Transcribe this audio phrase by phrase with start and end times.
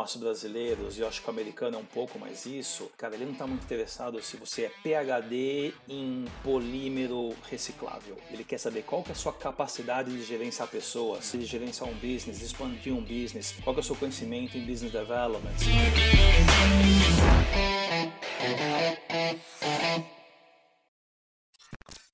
[0.00, 3.26] nós brasileiros, e eu acho que o americano é um pouco mais isso, cara, ele
[3.26, 8.16] não está muito interessado se você é PhD em polímero reciclável.
[8.30, 11.92] Ele quer saber qual que é a sua capacidade de gerenciar pessoas, de gerenciar um
[11.92, 15.52] business, expandir um business, qual que é o seu conhecimento em business development.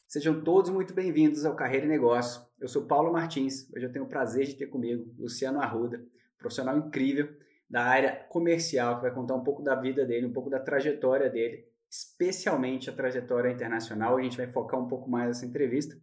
[0.08, 2.42] Sejam todos muito bem-vindos ao Carreira e Negócio.
[2.58, 3.72] Eu sou Paulo Martins.
[3.72, 6.04] Hoje eu tenho o prazer de ter comigo Luciano Arruda,
[6.36, 10.48] profissional incrível da área comercial, que vai contar um pouco da vida dele, um pouco
[10.48, 14.16] da trajetória dele, especialmente a trajetória internacional.
[14.16, 15.96] A gente vai focar um pouco mais nessa entrevista.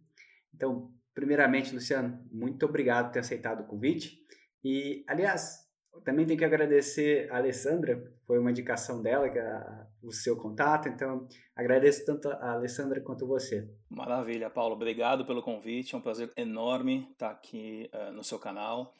[0.54, 4.18] Então, primeiramente, Luciano, muito obrigado por ter aceitado o convite.
[4.62, 5.64] E, aliás,
[6.02, 10.88] também tenho que agradecer a Alessandra, foi uma indicação dela, que é o seu contato,
[10.88, 13.68] então agradeço tanto a Alessandra quanto você.
[13.88, 18.92] Maravilha, Paulo, obrigado pelo convite, é um prazer enorme estar aqui uh, no seu canal.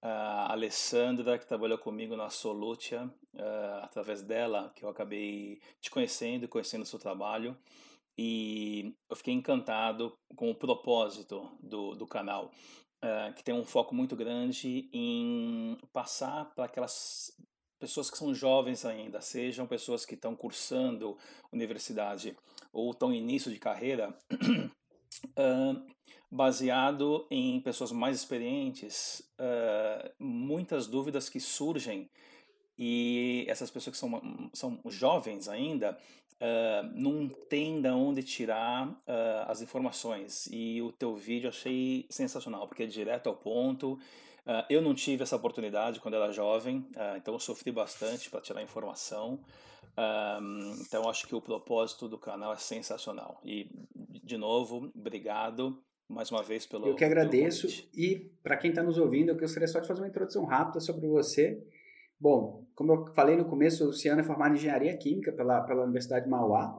[0.00, 6.46] A Alessandra, que trabalhou comigo na Solutia, uh, através dela que eu acabei te conhecendo,
[6.46, 7.56] conhecendo o seu trabalho,
[8.16, 12.50] e eu fiquei encantado com o propósito do, do canal.
[13.04, 17.32] Uh, que tem um foco muito grande em passar para aquelas
[17.78, 21.16] pessoas que são jovens ainda, sejam pessoas que estão cursando
[21.52, 22.36] universidade
[22.72, 24.16] ou estão em início de carreira,
[25.38, 25.86] uh,
[26.30, 32.08] baseado em pessoas mais experientes, uh, muitas dúvidas que surgem
[32.78, 35.98] e essas pessoas que são, são jovens ainda
[36.34, 40.48] uh, não tem de onde tirar uh, as informações.
[40.52, 43.98] E o teu vídeo achei sensacional, porque é direto ao ponto.
[44.70, 46.82] Eu não tive essa oportunidade quando era jovem,
[47.18, 49.40] então eu sofri bastante para tirar informação.
[50.80, 53.42] então acho que o propósito do canal é sensacional.
[53.44, 53.68] E,
[54.24, 56.86] de novo, obrigado mais uma vez pelo.
[56.86, 57.66] Eu que agradeço.
[57.94, 61.06] E para quem está nos ouvindo, eu gostaria só de fazer uma introdução rápida sobre
[61.06, 61.62] você
[62.20, 65.84] Bom, como eu falei no começo, o Luciano é formado em Engenharia Química pela, pela
[65.84, 66.76] Universidade de Mauá.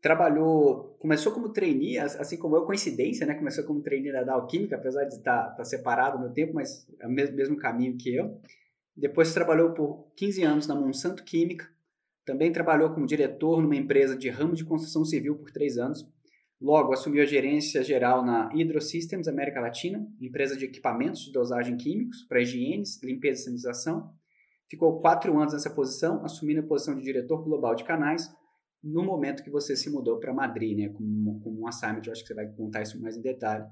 [0.00, 3.34] Trabalhou, começou como trainee, assim como eu, coincidência, né?
[3.34, 7.06] Começou como trainee da Dow Química, apesar de estar, estar separado no tempo, mas é
[7.06, 8.40] o mesmo, mesmo caminho que eu.
[8.96, 11.68] Depois trabalhou por 15 anos na Monsanto Química.
[12.24, 16.08] Também trabalhou como diretor numa empresa de ramo de construção civil por três anos.
[16.64, 22.22] Logo, assumiu a gerência geral na Hydrosystems América Latina, empresa de equipamentos de dosagem químicos
[22.26, 24.14] para higiene, limpeza e sanitização
[24.74, 28.28] Ficou quatro anos nessa posição, assumindo a posição de diretor global de canais,
[28.82, 32.28] no momento que você se mudou para Madrid, né, como um assignment, eu acho que
[32.28, 33.64] você vai contar isso mais em detalhe.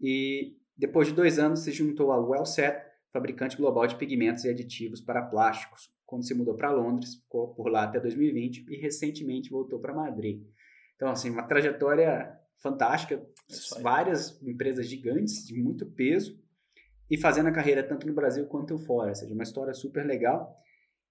[0.00, 2.74] E depois de dois anos, se juntou ao Wellset,
[3.12, 7.68] fabricante global de pigmentos e aditivos para plásticos, quando se mudou para Londres, ficou por
[7.68, 10.42] lá até 2020 e recentemente voltou para Madrid.
[11.00, 13.26] Então, assim, uma trajetória fantástica,
[13.80, 16.38] várias empresas gigantes de muito peso,
[17.10, 19.08] e fazendo a carreira tanto no Brasil quanto fora.
[19.08, 20.54] Ou seja, uma história super legal.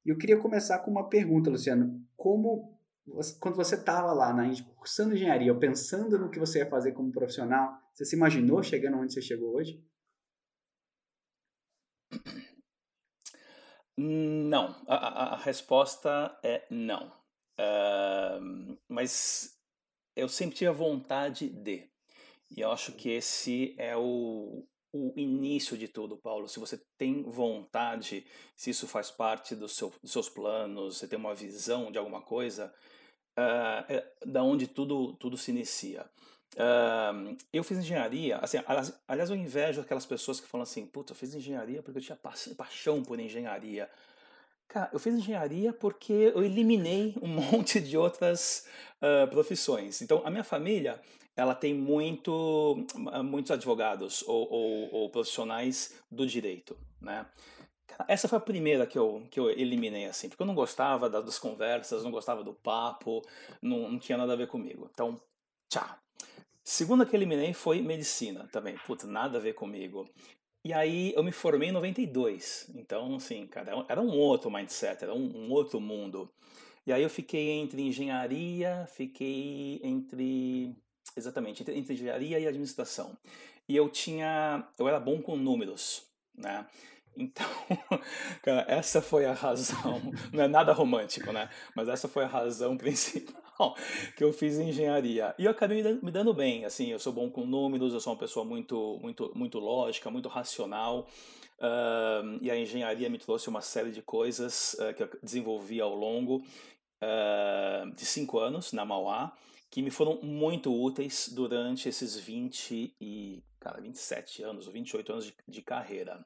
[0.06, 2.06] E eu queria começar com uma pergunta, Luciano.
[2.16, 2.80] Como,
[3.40, 7.82] quando você estava lá na cursando engenharia, pensando no que você ia fazer como profissional,
[7.92, 9.84] você se imaginou chegando onde você chegou hoje?
[13.98, 14.68] Não.
[14.88, 17.08] A, a, a resposta é não.
[17.60, 19.59] Uh, mas
[20.20, 21.88] eu sempre tive a vontade de.
[22.56, 26.48] E eu acho que esse é o, o início de tudo, Paulo.
[26.48, 28.26] Se você tem vontade,
[28.56, 32.22] se isso faz parte do seu, dos seus planos, você tem uma visão de alguma
[32.22, 32.74] coisa,
[33.38, 36.10] uh, é da onde tudo, tudo se inicia.
[36.56, 38.58] Uh, eu fiz engenharia, assim,
[39.08, 42.16] aliás, eu invejo aquelas pessoas que falam assim, puta, eu fiz engenharia porque eu tinha
[42.16, 43.90] pa paixão por engenharia.
[44.70, 48.68] Cara, eu fiz engenharia porque eu eliminei um monte de outras
[49.02, 50.00] uh, profissões.
[50.02, 51.02] Então, a minha família,
[51.36, 52.86] ela tem muito,
[53.26, 57.26] muitos advogados ou, ou, ou profissionais do direito, né?
[58.08, 61.40] Essa foi a primeira que eu, que eu eliminei, assim, porque eu não gostava das
[61.40, 63.22] conversas, não gostava do papo,
[63.62, 64.88] não, não tinha nada a ver comigo.
[64.94, 65.20] Então,
[65.68, 65.98] tchau.
[66.64, 68.78] Segunda que eliminei foi medicina também.
[68.86, 70.08] Puta, nada a ver comigo.
[70.64, 72.70] E aí eu me formei em 92.
[72.76, 76.30] Então, assim, cara, era um outro mindset, era um, um outro mundo.
[76.86, 80.76] E aí eu fiquei entre engenharia, fiquei entre.
[81.16, 83.18] Exatamente, entre, entre engenharia e administração.
[83.68, 84.68] E eu tinha.
[84.78, 86.04] Eu era bom com números,
[86.36, 86.66] né?
[87.16, 87.46] Então,
[88.44, 90.02] cara, essa foi a razão.
[90.34, 91.50] Não é nada romântico, né?
[91.76, 93.49] Mas essa foi a razão principal
[94.16, 95.34] que eu fiz engenharia.
[95.38, 96.66] E eu acabei me dando bem.
[96.66, 100.30] Assim, eu sou bom com números, eu sou uma pessoa muito, muito, muito lógica, muito
[100.30, 101.08] racional.
[101.58, 105.94] Uh, e a engenharia me trouxe uma série de coisas uh, que eu desenvolvi ao
[105.94, 109.34] longo uh, de cinco anos na Mauá,
[109.70, 115.26] que me foram muito úteis durante esses 20 e, cara, 27 anos ou 28 anos
[115.26, 116.26] de, de carreira.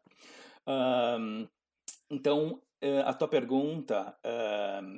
[2.10, 2.62] Então,
[3.06, 4.16] a tua pergunta,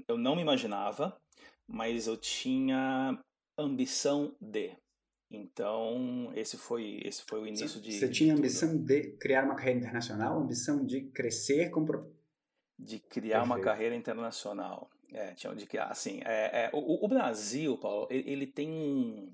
[0.08, 1.18] eu não me imaginava,
[1.68, 3.20] mas eu tinha
[3.58, 4.76] ambição de.
[5.32, 7.94] Então, esse foi, esse foi o início de.
[7.94, 11.86] Você tinha ambição de criar uma carreira internacional, ambição de crescer com.
[12.78, 13.46] De criar Perfeito.
[13.46, 14.90] uma carreira internacional.
[15.12, 15.86] É, tinha de criar.
[15.86, 19.34] Assim, é, é o, o, Brasil, Paulo, ele, ele tem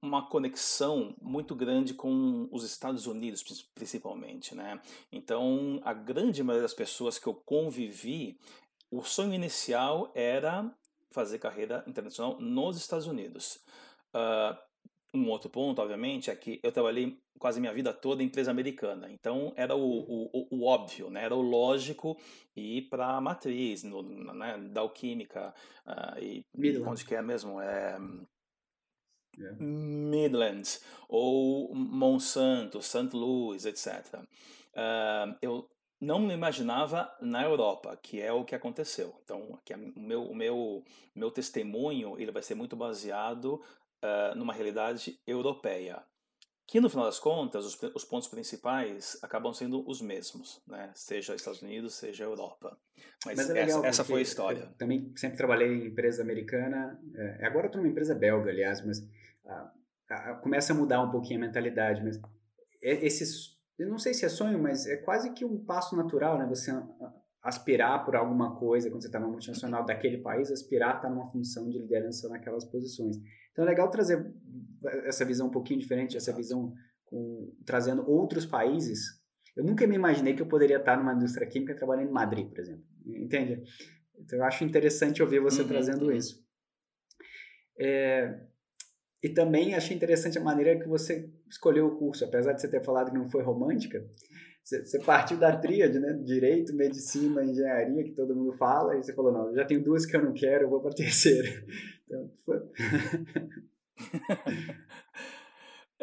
[0.00, 3.42] uma conexão muito grande com os Estados Unidos,
[3.74, 4.80] principalmente, né?
[5.10, 8.38] Então, a grande maioria das pessoas que eu convivi,
[8.90, 10.72] o sonho inicial era
[11.12, 13.60] fazer carreira internacional nos Estados Unidos.
[14.14, 14.56] Uh,
[15.14, 19.10] um outro ponto, obviamente, é que eu trabalhei quase minha vida toda em empresa americana.
[19.10, 21.24] Então, era o, o, o óbvio, né?
[21.24, 22.16] era o lógico
[22.56, 24.56] ir para a matriz, no, né?
[24.70, 25.54] da Alquímica,
[25.86, 26.90] uh, e Midland.
[26.90, 27.60] onde que é mesmo?
[27.60, 27.98] É,
[29.38, 29.58] yeah.
[29.60, 33.10] Midlands, ou Monsanto, St.
[33.12, 34.14] Louis, etc.
[34.14, 34.26] Uh,
[34.74, 35.68] ah, eu
[36.02, 39.14] não me imaginava na Europa, que é o que aconteceu.
[39.22, 40.84] Então, aqui, o meu, o meu,
[41.14, 46.02] meu testemunho ele vai ser muito baseado uh, numa realidade europeia.
[46.66, 50.90] Que no final das contas, os, os, pontos principais acabam sendo os mesmos, né?
[50.92, 52.76] seja Estados Unidos, seja Europa.
[53.24, 54.74] Mas, Mas é essa, essa, foi a história.
[54.76, 59.06] também sempre trabalhei em empresa americana, é, agora estou numa empresa belga, aliás, mas
[59.46, 59.72] ah,
[60.10, 62.02] ah, começa a mudar um pouquinho a mentalidade.
[62.02, 62.18] Mas
[62.80, 66.46] esses, eu não sei se é sonho, mas é quase que um passo natural, né?
[66.46, 66.70] Você
[67.42, 71.28] aspirar por alguma coisa, quando você está numa multinacional daquele país, aspirar estar tá numa
[71.28, 73.16] função de liderança naquelas posições.
[73.50, 74.32] Então é legal trazer
[75.04, 76.72] essa visão um pouquinho diferente, essa visão
[77.04, 79.20] com, trazendo outros países.
[79.56, 82.60] Eu nunca me imaginei que eu poderia estar numa indústria química trabalhando em Madrid, por
[82.60, 82.84] exemplo.
[83.04, 83.62] Entende?
[84.18, 86.12] Então eu acho interessante ouvir você uhum, trazendo uhum.
[86.12, 86.42] isso.
[87.78, 88.40] É,
[89.22, 92.82] e também achei interessante a maneira que você escolheu o curso, apesar de você ter
[92.82, 94.04] falado que não foi romântica.
[94.64, 96.12] Você, partiu da tríade, né?
[96.24, 100.16] Direito, medicina, engenharia, que todo mundo fala, e você falou, não, já tenho duas que
[100.16, 101.48] eu não quero, eu vou para a terceira.
[102.12, 102.60] Então, foi...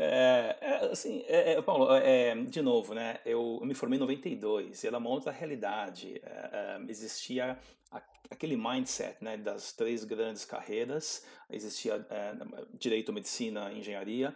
[0.02, 3.20] É, é, assim, é, é, Paulo, é, de novo, né?
[3.26, 6.22] Eu, eu, me formei em 92 e era uma outra realidade.
[6.24, 7.60] É, é, existia
[7.92, 8.02] a,
[8.32, 9.36] aquele mindset, né?
[9.36, 11.26] Das três grandes carreiras.
[11.50, 12.08] Existia
[12.76, 14.34] direito, medicina, engenharia.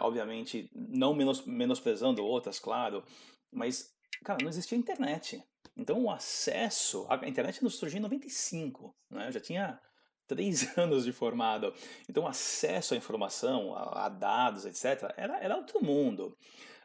[0.00, 3.04] obviamente, não menos, menosprezando outras, claro,
[3.52, 3.94] mas,
[4.24, 5.44] cara, não existia internet.
[5.76, 9.28] Então, o acesso à internet surgiu em 95, né?
[9.28, 9.78] Eu já tinha
[10.28, 11.74] três anos de formado.
[12.08, 16.36] Então, acesso à informação, a, a dados, etc., era, era outro mundo.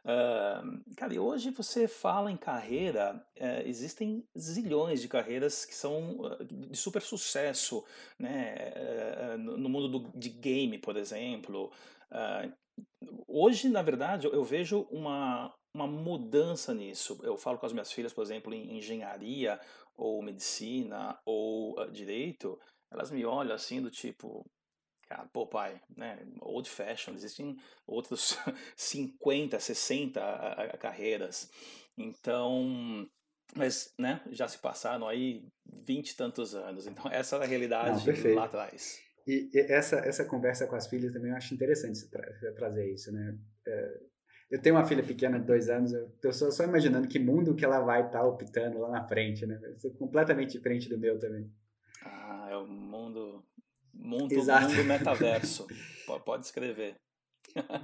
[0.03, 6.19] Uh, cara, e hoje você fala em carreira, uh, existem zilhões de carreiras que são
[6.19, 7.85] uh, de super sucesso,
[8.19, 8.53] né?
[8.75, 11.71] Eh, no, no, mundo do, de game, por exemplo.
[13.27, 17.17] hoje, na verdade, eu, eu, vejo uma, uma mudança nisso.
[17.23, 19.57] Eu falo com as minhas filhas, por exemplo, em engenharia,
[19.95, 22.59] ou medicina, ou direito,
[22.93, 24.45] elas me olham assim do tipo,
[25.09, 28.37] cara, pô pai, né, old fashion, existem outros
[28.77, 30.21] 50, 60
[30.79, 31.49] carreiras,
[31.97, 33.09] então,
[33.55, 38.23] mas, né, já se passaram aí 20 e tantos anos, então essa era a realidade
[38.23, 39.01] Não, lá atrás.
[39.25, 43.37] E, essa, essa conversa com as filhas também eu acho interessante tra trazer isso, né,
[43.65, 43.99] é,
[44.51, 47.55] eu tenho uma filha pequena de dois anos, eu estou só, só, imaginando que mundo
[47.55, 49.59] que ela vai estar tá optando lá na frente, né?
[49.79, 51.51] Ser completamente diferente do meu também.
[53.03, 53.45] Mundo,
[53.93, 54.69] mundo, Exato.
[54.69, 55.67] mundo metaverso.
[56.25, 56.95] Pode escrever.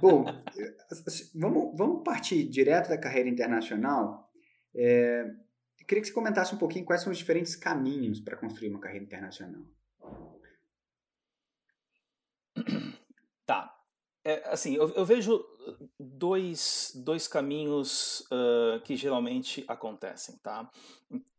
[0.00, 0.24] Bom,
[1.34, 4.30] vamos, vamos partir direto da carreira internacional.
[4.74, 5.26] É,
[5.86, 9.04] queria que você comentasse um pouquinho quais são os diferentes caminhos para construir uma carreira
[9.04, 9.62] internacional.
[13.44, 13.76] Tá.
[14.30, 15.44] É, assim, eu, eu, vejo
[15.98, 20.70] dois, dois caminhos uh, que geralmente acontecem, tá?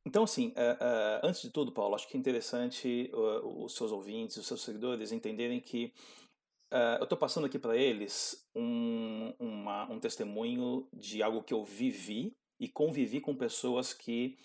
[0.05, 3.09] Então, assim, uh, uh, antes de tudo, Paulo, acho que é interessante
[3.43, 5.93] os seus ouvintes, os seus seguidores entenderem que
[6.99, 12.33] eu estou passando aqui para eles um, uma, um testemunho de algo que eu vivi
[12.57, 14.37] e convivi com pessoas que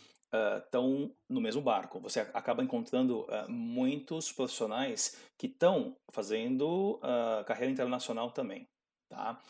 [0.62, 2.00] estão uh, no mesmo barco.
[2.00, 8.68] Você acaba encontrando uh, muitos profissionais que estão fazendo uh, carreira internacional também,
[9.08, 9.40] tá?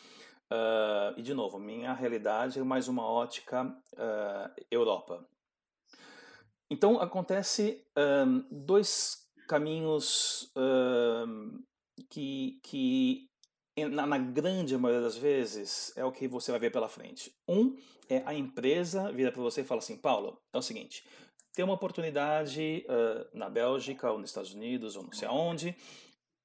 [1.17, 3.77] e de novo, minha realidade é mais uma ótica
[4.71, 5.27] Europa.
[6.71, 11.65] Então acontece um, dois caminhos um,
[12.09, 13.29] que, que
[13.85, 17.35] na, na, grande maioria das vezes, é o que você vai ver pela frente.
[17.47, 17.77] Um
[18.09, 21.05] é a empresa vira para você e fala assim: Paulo, é o seguinte,
[21.53, 25.77] tem uma oportunidade uh, na Bélgica, ou nos Estados Unidos, ou não sei aonde,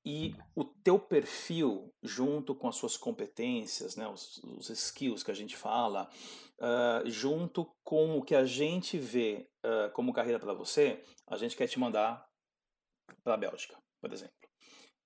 [0.05, 5.35] e o teu perfil, junto com as suas competências, né, os, os skills que a
[5.35, 6.09] gente fala,
[6.59, 11.55] uh, junto com o que a gente vê uh, como carreira para você, a gente
[11.55, 12.27] quer te mandar
[13.23, 14.40] para a Bélgica, por exemplo.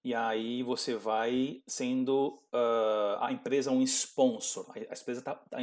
[0.06, 4.80] E aí você vai sendo uh, a empresa um sponsor, a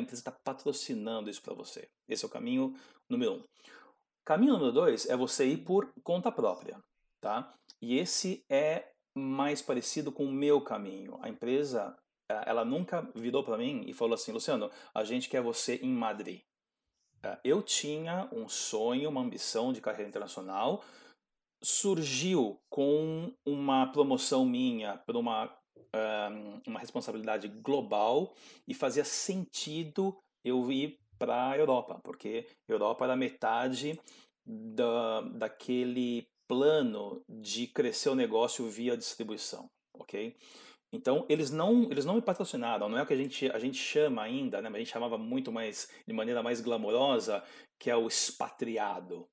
[0.00, 1.88] empresa está tá patrocinando isso para você.
[2.08, 2.74] Esse é o caminho
[3.08, 3.44] número um.
[4.24, 6.82] Caminho número dois é você ir por conta própria,
[7.20, 7.54] tá?
[7.80, 11.20] E esse é mais parecido com o meu caminho.
[11.22, 11.96] A empresa,
[12.44, 16.40] ela nunca virou para mim e falou assim, Luciano, a gente quer você em Madrid.
[17.22, 20.82] Eh, eu tinha um sonho, uma ambição de carreira internacional,
[21.62, 25.56] surgiu com uma promoção minha para uma,
[25.94, 28.34] um, uma responsabilidade global
[28.66, 33.98] e fazia sentido eu ir para a Europa, porque Europa era metade
[34.44, 40.36] da, daquele plano de crescer o negócio via distribuição, ok?
[40.92, 43.78] Então eles não eles não me patrocinaram, não é o que a gente a gente
[43.78, 44.68] chama ainda, né?
[44.68, 47.42] A gente chamava muito mais de maneira mais glamourosa
[47.78, 49.26] que é o expatriado,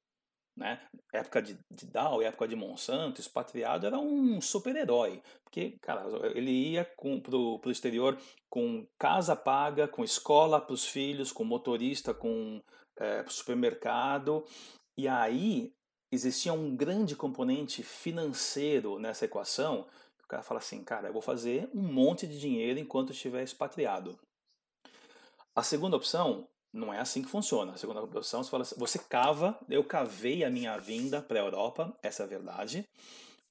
[0.55, 0.81] né?
[1.13, 6.85] Época de, de Dow, época de Monsanto, expatriado era um super-herói, porque cara ele ia
[6.97, 8.17] com pro, pro exterior
[8.49, 12.61] com casa paga, com escola para os filhos, com motorista, com
[12.97, 14.45] é, supermercado
[14.97, 15.73] e aí
[16.11, 19.87] existia um grande componente financeiro nessa equação.
[20.23, 24.19] O cara fala assim, cara, eu vou fazer um monte de dinheiro enquanto estiver expatriado.
[25.55, 27.73] A segunda opção não é assim que funciona.
[27.73, 31.43] A segunda opção você fala assim, você cava, eu cavei a minha vinda para a
[31.43, 32.83] Europa, essa é a verdade.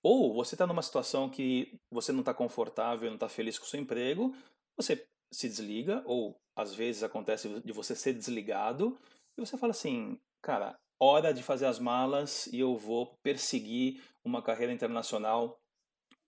[0.03, 3.69] Ou você está numa situação que você não está confortável, não está feliz com o
[3.69, 4.35] seu emprego,
[4.77, 8.97] você se desliga, ou às vezes acontece de você ser desligado,
[9.37, 14.43] e você fala assim, cara, hora de fazer as malas e eu vou perseguir uma
[14.43, 15.59] carreira internacional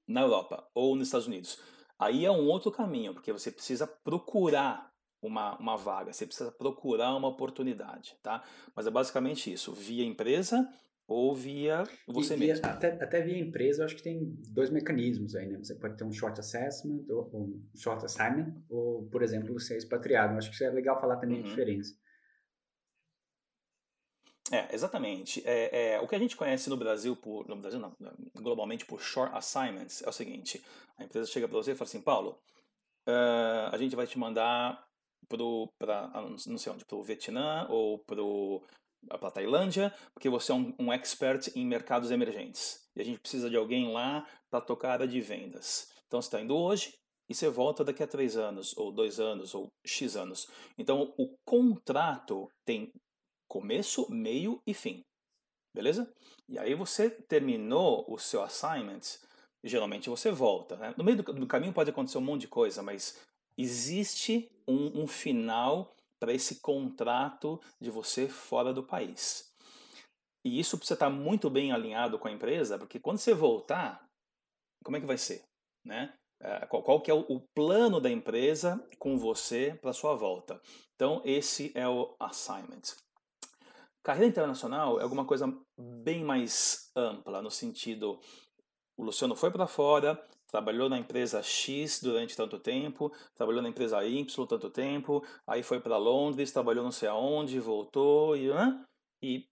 [0.08, 1.58] na Europa ou nos Estados Unidos.
[1.98, 4.90] Aí é um outro caminho, porque você precisa procurar
[5.22, 8.42] uma, uma vaga, você precisa procurar uma oportunidade, tá?
[8.74, 10.68] Mas é basicamente isso, via empresa
[11.06, 12.64] ou via você e, mesmo.
[12.64, 15.58] até, até via empresa, eu acho que tem dois mecanismos aí, né?
[15.58, 20.34] Você pode ter um short assessment, ou, um short assignment, ou, por exemplo, ser expatriado.
[20.34, 21.46] Eu acho que isso é legal falar também uhum.
[21.46, 21.94] a diferença.
[24.52, 25.42] É, exatamente.
[25.44, 27.96] É, é, o que a gente conhece no Brasil, por, no Brasil não,
[28.36, 30.64] globalmente por short assignments, é o seguinte:
[30.96, 32.40] a empresa chega para você e fala assim, Paulo,
[33.08, 34.89] uh, a gente vai te mandar
[35.28, 36.10] para
[36.46, 40.92] não sei onde, para o Vietnã ou para a Tailândia, porque você é um, um
[40.92, 42.88] expert em mercados emergentes.
[42.96, 45.92] E a gente precisa de alguém lá para tocar a área de vendas.
[46.06, 46.92] Então você está indo hoje,
[47.30, 50.48] e você volta daqui a três anos, ou dois anos, ou X anos.
[50.76, 52.92] Então, o contrato tem
[53.48, 55.04] começo, meio e fim.
[55.72, 56.12] Beleza?
[56.48, 59.02] E aí você terminou o seu assignment,
[59.62, 60.76] geralmente você volta.
[60.76, 60.92] Né?
[60.98, 63.16] No meio do, do, caminho pode acontecer um monte de coisa, mas
[63.56, 69.50] existe um, um final para esse contrato de você fora do país.
[70.44, 74.06] E isso precisa estar muito bem alinhado com a empresa, porque quando você voltar,
[74.84, 75.44] como é que vai ser?
[75.84, 76.12] Né?
[76.40, 80.60] É, qual, qual que é o, o plano da empresa com você para sua volta?
[80.94, 82.82] Então, esse é o assignment.
[84.02, 88.18] Carreira internacional é alguma coisa bem mais ampla, no sentido,
[88.96, 94.04] o Luciano foi para fora, trabalhou na empresa X durante tanto tempo, trabalhou na empresa
[94.04, 98.84] Y tanto tempo, aí foi para Londres, trabalhou não sei aonde, voltou e, né?
[99.22, 99.46] e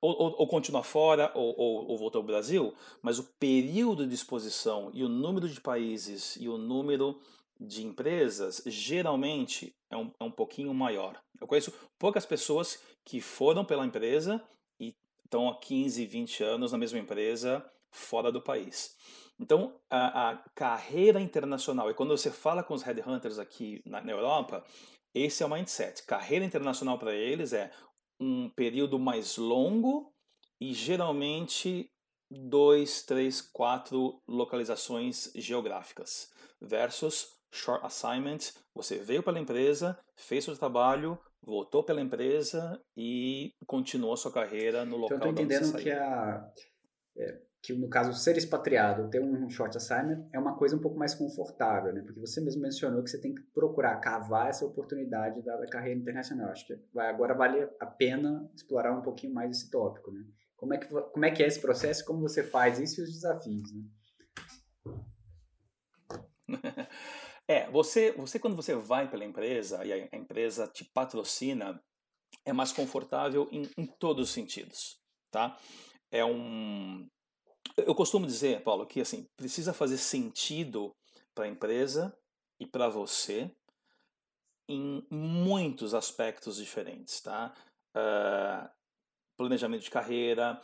[0.00, 4.14] ou, ou, ou, continua fora ou, ou, ou voltou ao Brasil, mas o período de
[4.14, 7.20] exposição e o número de países e o número
[7.60, 11.20] de empresas geralmente é um, é um pouquinho maior.
[11.38, 14.42] Eu conheço poucas pessoas que foram pela empresa
[14.80, 18.96] e estão há 15, 20 anos na mesma empresa fora do país.
[19.40, 24.12] Então, a, a carreira internacional, e quando você fala com os headhunters aqui na, na
[24.12, 24.62] Europa,
[25.14, 26.04] esse é o mindset.
[26.04, 27.70] Carreira internacional para eles é
[28.20, 30.12] um período mais longo
[30.60, 31.90] e geralmente
[32.30, 36.30] dois, três, quatro localizações geográficas
[36.60, 44.16] versus short assignment, você veio pela empresa, fez seu trabalho, voltou pela empresa e continuou
[44.16, 46.48] sua carreira no local então, eu entendendo que a
[47.16, 50.98] é, que no caso ser expatriado, ter um short assignment é uma coisa um pouco
[50.98, 52.02] mais confortável, né?
[52.02, 56.00] Porque você mesmo mencionou que você tem que procurar cavar essa oportunidade da, da carreira
[56.00, 56.50] internacional.
[56.50, 60.24] Acho que vai, agora vale a pena explorar um pouquinho mais esse tópico, né?
[60.56, 62.04] Como é que como é que é esse processo?
[62.04, 63.84] Como você faz isso e os desafios, né?
[67.48, 71.82] É, você, você quando você vai pela empresa e a empresa te patrocina,
[72.44, 75.00] é mais confortável em, em todos os sentidos,
[75.32, 75.58] tá?
[76.12, 77.08] É um,
[77.76, 80.94] eu costumo dizer, Paulo, que assim precisa fazer sentido
[81.34, 82.16] para a empresa
[82.58, 83.50] e para você
[84.68, 87.52] em muitos aspectos diferentes, tá?
[87.96, 88.70] Uh,
[89.36, 90.60] planejamento de carreira,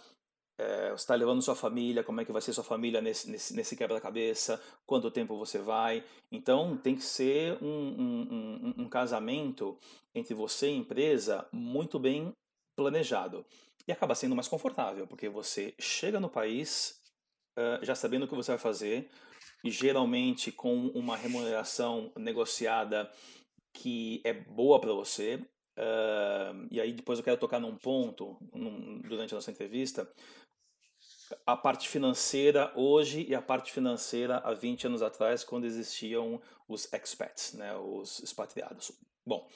[0.59, 3.55] é, você está levando sua família, como é que vai ser sua família nesse, nesse,
[3.55, 6.03] nesse quebra-cabeça, quanto tempo você vai.
[6.33, 9.79] Então, tem que ser um, um, um, um, casamento
[10.15, 12.33] entre você e a empresa muito bem
[12.75, 13.45] planejado.
[13.87, 17.01] E acaba sendo mais confortável, porque você chega no país
[17.59, 19.09] uh, já sabendo o que você vai fazer,
[19.65, 23.11] geralmente com uma remuneração negociada
[23.73, 25.37] que é boa para você.
[25.79, 30.11] Uh, e aí depois eu quero tocar num ponto num, durante a nossa entrevista
[31.45, 36.93] a parte financeira hoje e a parte financeira há 20 anos atrás, quando existiam os
[36.93, 38.93] expats, né, os expatriados.
[39.25, 39.49] Bom,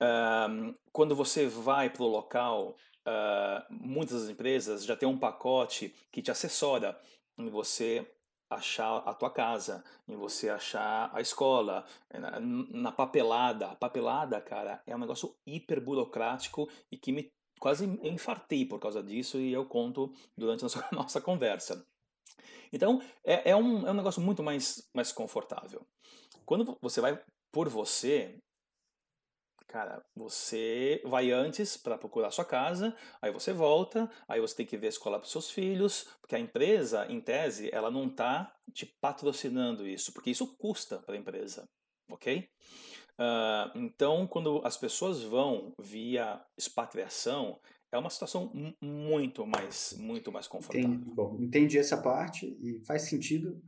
[0.00, 2.76] um, quando você vai para o local,
[3.08, 6.98] uh, muitas empresas já têm um pacote que te assessora
[7.36, 8.06] em você
[8.50, 13.68] achar a tua casa, em você achar a escola, na, na papelada.
[13.68, 19.02] A papelada, cara, é um negócio hiper burocrático e que me quase infartei por causa
[19.02, 21.84] disso e eu conto durante a nossa, nossa conversa.
[22.72, 25.86] Então, é, é, um, é um negócio muito mais, mais confortável.
[26.44, 27.20] Quando você vai
[27.52, 28.38] por você,
[29.68, 34.76] cara, você vai antes para procurar sua casa, aí você volta, aí você tem que
[34.76, 38.52] ver a escola para os seus filhos, porque a empresa, em tese, ela não está
[38.72, 41.68] te patrocinando isso, porque isso custa para a empresa,
[42.10, 42.48] ok?
[43.20, 47.60] Uh, então, quando as pessoas vão via expatriação,
[47.92, 50.90] é uma situação muito mais, muito mais confortável.
[50.90, 51.14] Entendi.
[51.14, 53.60] Bom, entendi essa parte e faz sentido.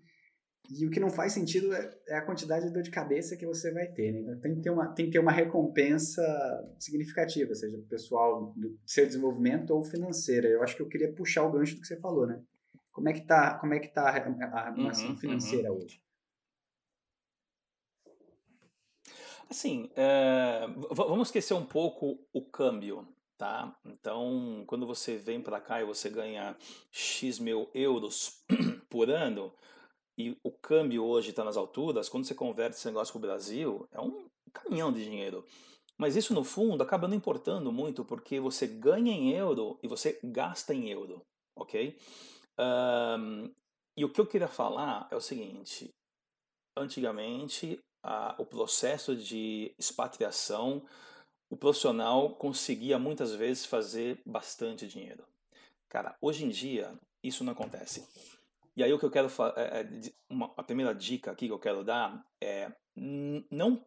[0.70, 3.44] E o que não faz sentido é, é a quantidade de dor de cabeça que
[3.44, 4.12] você vai ter.
[4.12, 4.20] Né?
[4.20, 6.22] Então, tem, que ter uma, tem que ter uma recompensa
[6.78, 10.48] significativa, seja pessoal do seu desenvolvimento ou financeira.
[10.48, 12.40] Eu acho que eu queria puxar o gancho do que você falou, né?
[12.92, 15.78] Como é que está como é que tá a, a uhum, financeira uhum.
[15.78, 16.00] hoje?
[19.48, 23.76] Assim, é, vamos esquecer um pouco o câmbio, tá?
[23.84, 26.56] Então, quando você vem para cá e você ganha
[26.92, 28.44] X mil euros
[28.88, 29.52] por ano,
[30.20, 33.88] e o câmbio hoje está nas alturas, quando você converte esse negócio para o Brasil,
[33.92, 35.44] é um caminhão de dinheiro.
[35.96, 40.18] Mas isso, no fundo, acaba não importando muito, porque você ganha em euro e você
[40.22, 41.22] gasta em euro,
[41.54, 41.96] ok?
[42.58, 43.50] Um,
[43.96, 45.90] e o que eu queria falar é o seguinte:
[46.76, 50.82] antigamente a, o processo de expatriação,
[51.50, 55.24] o profissional conseguia muitas vezes fazer bastante dinheiro.
[55.88, 58.06] Cara, hoje em dia isso não acontece.
[58.76, 59.88] E aí o que eu quero é, é,
[60.28, 62.72] uma, a primeira dica aqui que eu quero dar é
[63.50, 63.84] não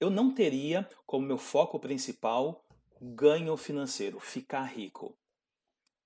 [0.00, 2.64] eu não teria como meu foco principal
[3.00, 5.16] ganho financeiro, ficar rico.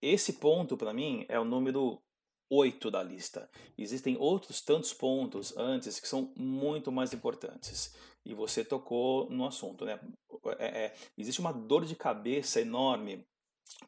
[0.02, 2.02] Esse ponto para mim é o número
[2.50, 3.50] oito da lista.
[3.76, 7.94] Existem outros tantos pontos antes que são muito mais importantes.
[8.24, 9.98] E você tocou no assunto, né?
[10.58, 13.26] É, é, existe uma dor de cabeça enorme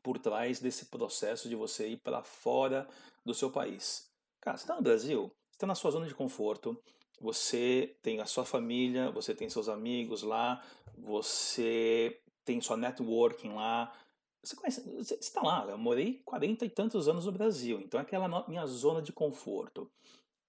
[0.03, 2.89] por trás desse processo de você ir para fora
[3.29, 4.11] do seu país.
[4.41, 6.77] Cara, você está no Brasil, você está na sua zona de conforto,
[7.21, 10.65] você tem a sua família, você tem seus amigos lá,
[10.97, 13.93] você tem sua networking lá,
[14.43, 18.03] você conhece, você está lá, eu morei 40 e tantos anos no Brasil, então é
[18.03, 19.91] aquela minha zona de conforto.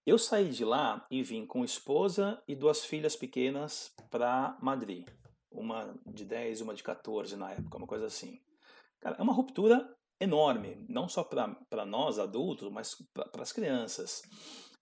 [0.05, 5.07] Eu saí de lá e vim com esposa e duas filhas pequenas para Madrid.
[5.51, 8.39] Uma de 10 uma de 14 na época, uma coisa assim.
[8.99, 14.23] Cara, é uma ruptura enorme, não só para nós adultos, mas para as crianças.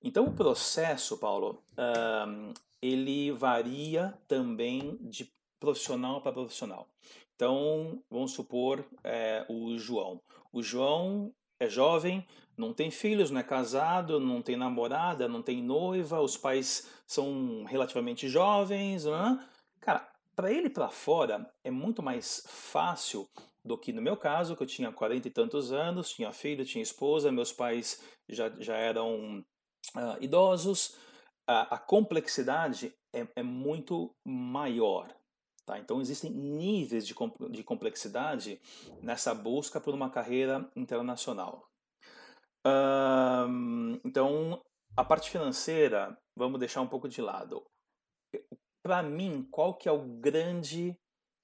[0.03, 6.87] Então o processo, Paulo, um, ele varia também de profissional para profissional.
[7.35, 10.19] Então, vamos supor é, o João.
[10.51, 12.25] O João é jovem,
[12.57, 17.63] não tem filhos, não é casado, não tem namorada, não tem noiva, os pais são
[17.65, 19.05] relativamente jovens.
[19.05, 19.47] Né?
[19.79, 23.29] Cara, para ele para fora é muito mais fácil
[23.67, 26.81] do que no meu caso, que eu tinha 40 e tantos anos, tinha filho, tinha
[26.81, 29.45] esposa, meus pais já, já eram
[29.95, 30.95] uh, idosos.
[31.49, 35.13] Uh, a complexidade é, é muito maior.
[35.65, 35.77] Tá?
[35.77, 37.13] Então, existem níveis de,
[37.51, 38.59] de complexidade
[39.01, 41.67] nessa busca por uma carreira internacional.
[44.05, 44.61] então,
[44.95, 47.65] a parte financeira, vamos deixar um pouco de lado.
[48.81, 50.97] Para mim, qual que é o grande...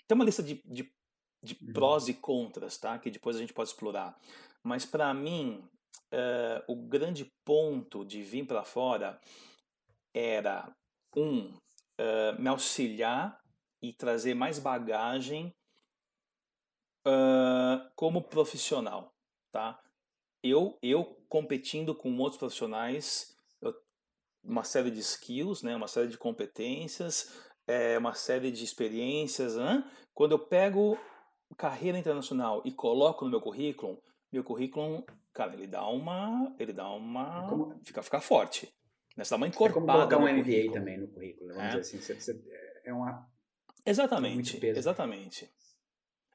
[0.07, 0.89] Tem uma lista de, de,
[1.43, 1.73] de uhum.
[1.73, 2.97] prós e contras, tá?
[2.97, 4.17] que depois a gente pode explorar.
[4.63, 5.67] Mas, para mim,
[6.13, 9.19] uh, o grande ponto de vir para fora
[10.13, 10.73] era,
[11.15, 13.39] um, uh, me auxiliar
[13.81, 15.53] e trazer mais bagagem
[17.05, 19.13] uh, como profissional,
[19.51, 19.83] tá?
[20.43, 23.73] eu, eu competindo com outros profissionais, eu,
[24.43, 27.33] uma série de skills, né, uma série de competências,
[27.65, 29.55] é, uma série de experiências.
[29.55, 29.89] Né?
[30.13, 30.99] Quando eu pego
[31.55, 36.89] carreira internacional e coloco no meu currículo, meu currículo, cara, ele dá uma, ele dá
[36.89, 38.73] uma, como, fica, fica forte.
[39.15, 39.23] Né?
[39.23, 39.79] Você dá uma encorpada.
[39.79, 40.73] É como colocar um MBA currículo.
[40.73, 41.67] também no currículo, vamos é.
[41.67, 42.01] dizer assim.
[42.01, 43.27] Você, você, é uma
[43.85, 45.49] exatamente, exatamente.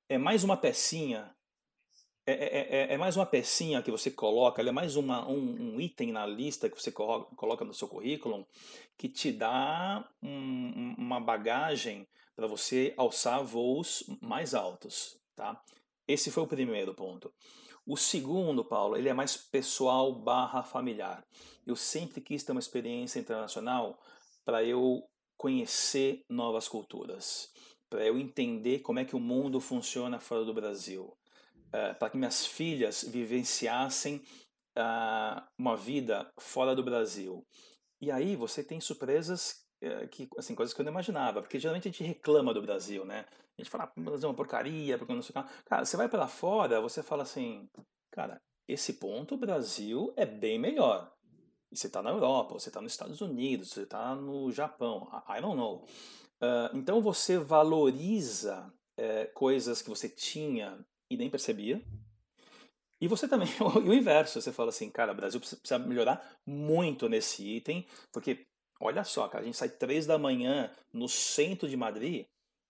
[0.09, 1.35] É mais uma pecinha
[2.29, 5.81] é, é, é, é, mais uma pecinha que você coloca, é mais uma, um, um,
[5.81, 8.47] item na lista que você coloca no seu currículo
[8.99, 12.07] que te dá um, uma bagagem
[12.39, 15.19] para você alçar voos mais altos.
[15.35, 15.61] Tá?
[16.07, 17.35] Esse foi o primeiro ponto.
[17.85, 21.27] O segundo, Paulo, ele é mais pessoal barra familiar.
[21.67, 23.99] Eu sempre quis ter uma experiência internacional
[24.45, 25.03] para eu
[25.37, 27.53] conhecer novas culturas,
[27.91, 31.13] para eu entender como é que o mundo funciona fora do Brasil
[31.69, 34.23] uh, para que minhas filhas vivenciassem
[34.79, 37.45] uh, uma vida fora do Brasil.
[38.01, 39.67] E aí você tem surpresas
[40.11, 43.25] que, assim, coisas que eu não imaginava, porque geralmente a gente reclama do Brasil, né?
[43.57, 45.65] A gente fala, ah, o Brasil é uma porcaria, porque não sei o que.
[45.65, 47.69] Cara, você vai para fora, você fala assim,
[48.13, 51.13] cara, esse ponto o Brasil é bem melhor.
[51.71, 55.41] E você está na Europa, você está nos Estados Unidos, você está no Japão, I
[55.41, 55.85] don't know.
[56.41, 60.79] Uh, então você valoriza uh, coisas que você tinha
[61.11, 61.83] e nem percebia.
[63.01, 63.49] E você também,
[63.85, 68.47] e o inverso, você fala assim, cara, o Brasil precisa melhorar muito nesse item, porque
[68.81, 72.27] olha só, cara, a gente sai três da manhã no centro de Madrid,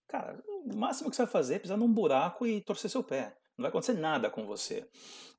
[0.07, 3.37] cara, o máximo que você vai fazer é pisar num buraco e torcer seu pé.
[3.57, 4.87] Não vai acontecer nada com você.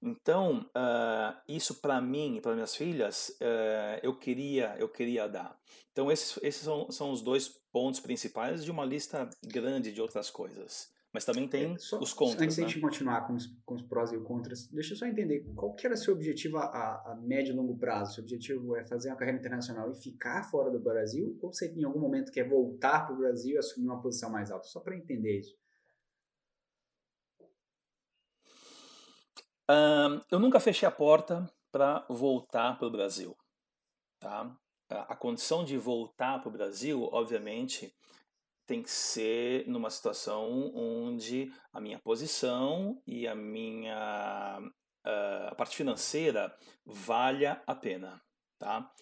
[0.02, 5.58] Então, uh, isso para mim e para minhas filhas, uh, eu queria eu queria dar.
[5.92, 10.30] Então, esses, esses são, são os dois pontos principais de uma lista grande de outras
[10.30, 10.92] coisas.
[11.12, 12.42] Mas também tem é, só, os contras.
[12.42, 12.66] Antes né?
[12.66, 15.74] de continuar com os, com os prós e os contras, deixa eu só entender qual
[15.74, 18.16] que era seu objetivo a, a, médio e longo prazo.
[18.16, 21.36] Seu objetivo é fazer uma carreira internacional e ficar fora do Brasil?
[21.42, 24.52] Ou você em algum momento quer voltar para o Brasil e assumir uma posição mais
[24.52, 24.68] alta?
[24.68, 25.58] Só para entender isso.
[29.70, 33.36] Um, eu nunca fechei a porta para voltar para o Brasil.
[34.20, 34.56] Tá?
[34.90, 37.94] A condição de voltar para o Brasil, obviamente,
[38.70, 45.76] tem que ser numa situação onde a minha posição e a minha uh, a parte
[45.76, 46.56] financeira
[46.86, 48.22] valha a pena,
[48.60, 48.94] tá?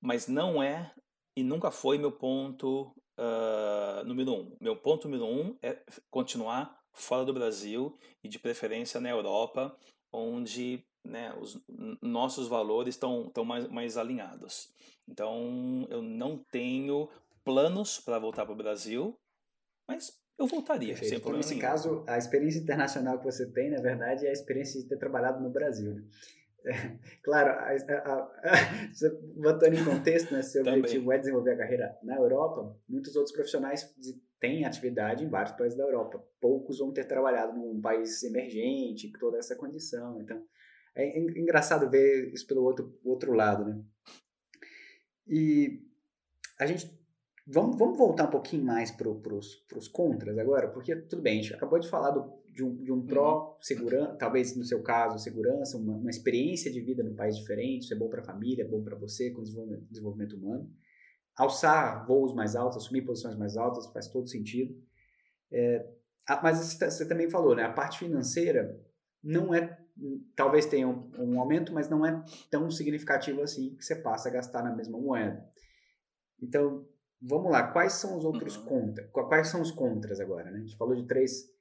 [0.00, 0.94] Mas não é
[1.36, 4.56] e nunca foi meu ponto uh, número um.
[4.60, 9.76] Meu ponto número um é continuar fora do Brasil e de preferência na Europa,
[10.12, 11.60] onde né, os
[12.00, 14.68] nossos valores estão, estão mais, mais alinhados.
[15.08, 17.08] Então, eu não tenho
[17.48, 19.18] planos para voltar para o Brasil,
[19.88, 21.08] mas eu voltaria, Perfeito.
[21.08, 24.78] sem então, Nesse caso, a experiência internacional que você tem, na verdade, é a experiência
[24.82, 25.94] de ter trabalhado no Brasil.
[25.94, 26.04] Né?
[26.66, 28.90] É, claro, a, a, a,
[29.34, 33.94] botando em contexto, né, seu objetivo é desenvolver a carreira na Europa, muitos outros profissionais
[34.38, 36.22] têm atividade em vários países da Europa.
[36.38, 40.20] Poucos vão ter trabalhado num país emergente, com toda essa condição.
[40.20, 40.44] Então,
[40.94, 43.82] é engraçado ver isso pelo outro, outro lado, né?
[45.26, 45.82] E
[46.58, 46.97] a gente
[47.50, 51.54] Vamos, vamos voltar um pouquinho mais para os contras agora, porque tudo bem, a gente
[51.54, 53.62] acabou de falar do, de, um, de um pró, uhum.
[53.62, 57.94] segurança, talvez no seu caso, segurança, uma, uma experiência de vida num país diferente, isso
[57.94, 60.70] é bom para a família, é bom para você, com desenvolvimento, desenvolvimento humano.
[61.34, 64.74] Alçar voos mais altos, assumir posições mais altas, faz todo sentido.
[65.50, 65.88] É,
[66.42, 67.62] mas você também falou, né?
[67.62, 68.78] A parte financeira
[69.22, 69.78] não é,
[70.36, 74.32] talvez tenha um, um aumento, mas não é tão significativo assim que você passa a
[74.32, 75.42] gastar na mesma moeda.
[76.42, 76.86] Então,
[77.20, 78.64] Vamos lá, quais são os outros uhum.
[78.64, 79.10] contras?
[79.10, 80.58] Quais são os contras agora, né?
[80.58, 81.52] A gente falou de três,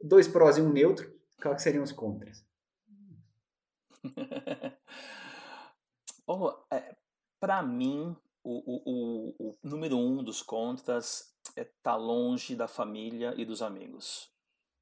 [0.00, 1.10] dois prós e um neutro.
[1.40, 2.44] Quais seriam os contras?
[6.26, 6.94] oh, é,
[7.40, 12.68] Para mim, o, o, o, o, número um dos contras é estar tá longe da
[12.68, 14.30] família e dos amigos.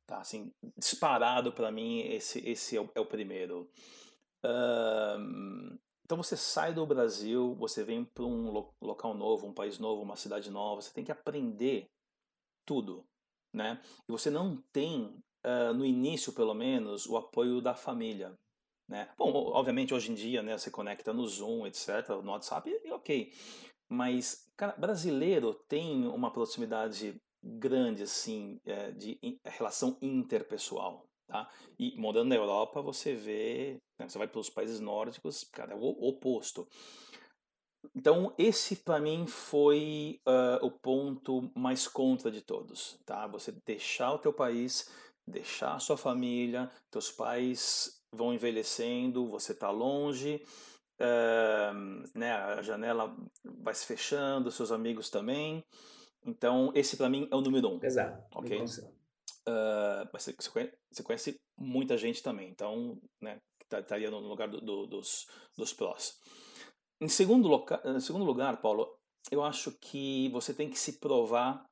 [0.06, 3.70] Tá, assim, disparado para mim, esse, esse é o, é o primeiro.
[4.44, 5.78] Um,
[6.14, 8.48] então você sai do Brasil, você vem para um
[8.80, 11.90] local novo, um país novo, uma cidade nova, você tem que aprender
[12.64, 13.04] tudo,
[13.52, 13.82] né?
[14.08, 15.06] E você não tem,
[15.44, 18.32] uh, no início pelo menos, o apoio da família,
[18.88, 19.12] né?
[19.18, 23.32] Bom, obviamente hoje em dia, né, você conecta no Zoom, etc, no WhatsApp, e ok.
[23.88, 31.48] Mas, cara, brasileiro tem uma proximidade grande, assim, é, de relação interpessoal, Tá?
[31.78, 35.76] E morando na Europa, você vê, né, você vai para os países nórdicos, cara, é
[35.76, 36.68] o oposto.
[37.94, 43.26] Então, esse para mim foi uh, o ponto mais contra de todos, tá?
[43.26, 44.90] Você deixar o teu país,
[45.26, 50.42] deixar a sua família, teus pais vão envelhecendo, você está longe,
[51.00, 55.64] uh, né, a janela vai se fechando, seus amigos também.
[56.26, 57.80] Então, esse para mim é o número um.
[57.82, 58.24] Exato.
[58.34, 58.64] Ok?
[59.46, 64.60] Uh, você, conhece, você, conhece, muita gente também, então, né, tá, estaria no lugar do,
[64.60, 65.26] do, dos,
[65.56, 66.18] dos prós.
[67.00, 68.96] Em segundo, loca, em segundo lugar, Paulo,
[69.30, 71.64] eu acho que você tem que se provar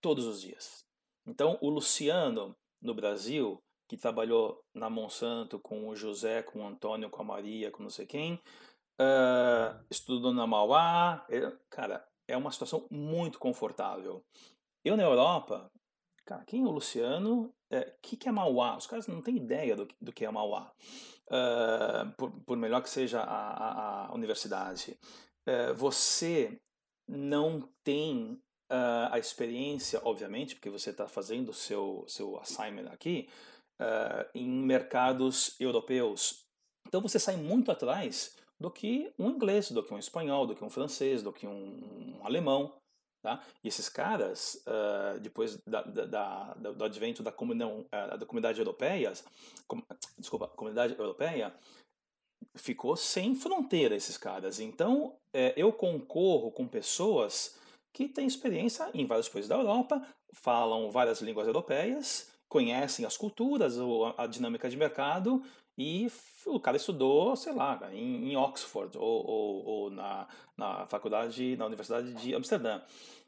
[0.00, 0.84] todos os dias.
[1.26, 7.10] Então, o Luciano, no Brasil, que trabalhou na Monsanto com o José, com o Antônio,
[7.10, 8.34] com a Maria, com não sei quem,
[9.00, 14.24] uh, estudou na Mauá, é, cara, é uma situação muito confortável.
[14.84, 15.70] Eu na Europa,
[16.24, 17.44] cara, quem é o Luciano?
[17.44, 18.76] O é, que, é Mauá?
[18.76, 20.72] Os caras não têm ideia do, do que é Mauá,
[21.28, 24.98] uh, por, por, melhor que seja a, a, a universidade.
[25.46, 26.58] Uh, você
[27.06, 33.28] não tem uh, a experiência, obviamente, porque você está fazendo o seu, seu assignment aqui,
[34.32, 36.44] em mercados europeus.
[36.86, 40.64] Então você sai muito atrás do que um inglês, do que um espanhol, do que
[40.64, 42.72] um francês, do que um, um alemão.
[43.24, 43.40] Tá?
[43.64, 48.58] E esses caras, uh, depois da, da, da, do advento da, comunidade, uh, da comunidade
[48.58, 49.14] europeia,
[49.66, 49.82] com,
[50.18, 51.50] desculpa, comunidade europeia,
[52.54, 54.60] ficou sem fronteira esses caras.
[54.60, 57.58] Então, é, eu concorro com pessoas
[57.94, 63.78] que têm experiência em vários países da Europa, falam várias línguas europeias, conhecem as culturas,
[64.18, 65.42] a dinâmica de mercado
[65.76, 66.06] e
[66.46, 71.66] o cara estudou, sei lá, em, em Oxford ou, ou, ou, na, na faculdade, na
[71.66, 72.80] Universidade de Amsterdã.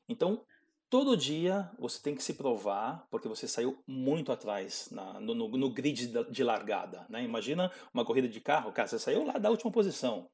[0.09, 0.45] Então,
[0.89, 5.49] todo dia você tem que se provar, porque você saiu muito atrás na, no, no,
[5.49, 7.05] no, grid de largada.
[7.09, 7.25] Né?
[7.25, 10.29] Imagina uma corrida de carro, cara, você saiu lá da última posição.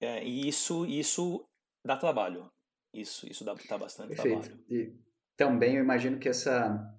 [0.00, 1.44] É, e isso, isso
[1.84, 2.50] dá trabalho.
[2.92, 4.40] Isso, isso dá, dá bastante Perfeito.
[4.40, 4.64] trabalho.
[4.68, 4.92] E
[5.36, 6.95] também eu imagino que essa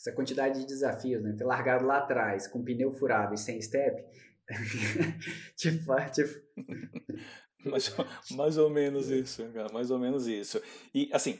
[0.00, 1.34] essa quantidade de desafios, né?
[1.36, 4.02] Ter largado lá atrás com pneu furado e sem step,
[5.56, 6.40] tipo, tipo...
[7.68, 7.94] mais,
[8.30, 10.58] mais ou menos isso, cara, mais ou menos isso.
[10.94, 11.38] E assim,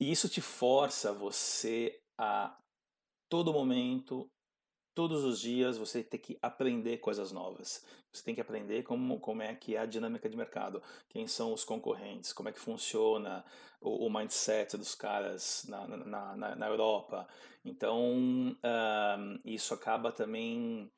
[0.00, 2.58] isso te força você a
[3.30, 4.28] todo momento
[4.94, 7.84] todos os dias você tem que aprender coisas novas.
[8.12, 11.52] Você tem que aprender como, como é que é a dinâmica de mercado, quem são
[11.52, 13.44] os concorrentes, como é que funciona
[13.80, 17.26] o, o mindset dos caras na, na, na, na Europa.
[17.64, 18.56] Então,
[19.44, 20.90] isso acaba também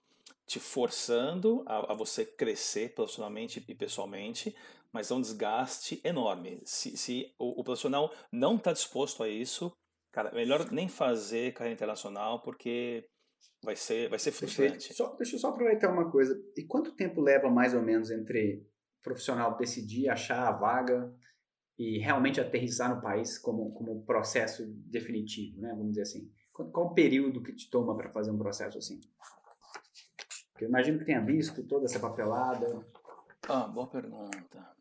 [0.47, 4.55] te forçando a, a, você crescer profissionalmente e pessoalmente,
[4.93, 6.61] mas é um desgaste enorme.
[6.65, 9.73] Se, se o, o profissional não está disposto a isso,
[10.13, 13.09] cara, melhor nem fazer carreira internacional, porque
[13.63, 14.93] vai ser, vai ser frustrante.
[14.95, 16.39] Só, deixa eu só aproveitar uma coisa.
[16.57, 18.67] E quanto tempo leva mais ou menos entre
[19.01, 21.13] o profissional decidir, achar a vaga
[21.79, 25.71] e realmente aterrissar no país como, como processo definitivo, né?
[25.71, 26.31] Vamos dizer assim.
[26.53, 29.01] Qual, qual o período que te toma para fazer um processo assim?
[30.53, 32.87] Porque eu imagino que tenha visto toda essa papelada.
[33.49, 34.74] Ah, boa pergunta.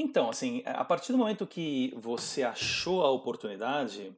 [0.00, 4.16] Então, assim, a partir do momento que você achou a oportunidade,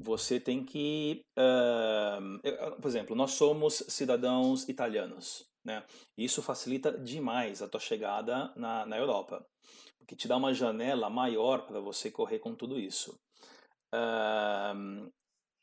[0.00, 1.22] você tem que.
[1.38, 5.44] Uh, por exemplo, nós somos cidadãos italianos.
[5.62, 5.84] Né?
[6.16, 9.46] Isso facilita demais a tua chegada na, na Europa,
[9.98, 13.14] porque te dá uma janela maior para você correr com tudo isso.
[13.94, 15.12] Uh,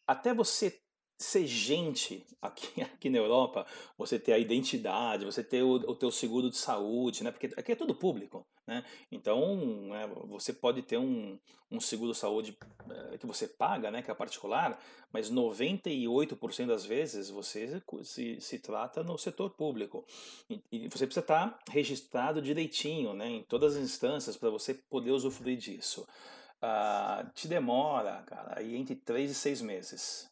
[0.07, 0.79] até você
[1.19, 3.65] ser gente aqui, aqui na Europa,
[3.97, 7.31] você ter a identidade, você ter o, o teu seguro de saúde, né?
[7.31, 8.85] Porque aqui é tudo público, né?
[9.11, 11.39] Então, é, você pode ter um,
[11.71, 12.55] um seguro de saúde
[12.87, 14.03] é, que você paga, né?
[14.03, 14.79] Que é particular,
[15.11, 20.05] mas 98% das vezes você se, se trata no setor público.
[20.47, 23.27] E, e você precisa estar registrado direitinho, né?
[23.27, 26.07] Em todas as instâncias para você poder usufruir disso.
[26.61, 30.29] Uh, te demora, cara, aí entre 3 e 6 meses.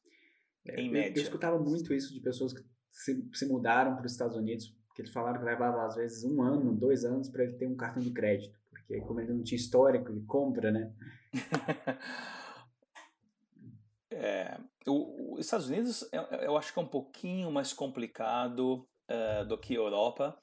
[0.67, 1.19] É, em média.
[1.19, 5.03] Eu, escutava muito isso de pessoas que se, se mudaram para os Estados Unidos, que
[5.03, 8.01] eles falaram que levava às vezes um ano, dois anos para ele ter um cartão
[8.01, 10.91] de crédito, porque como ele não tinha histórico de compra, né?
[14.09, 14.57] é,
[14.87, 19.75] os Estados Unidos eu, eu, acho que é um pouquinho mais complicado uh, do que
[19.75, 20.35] a Europa.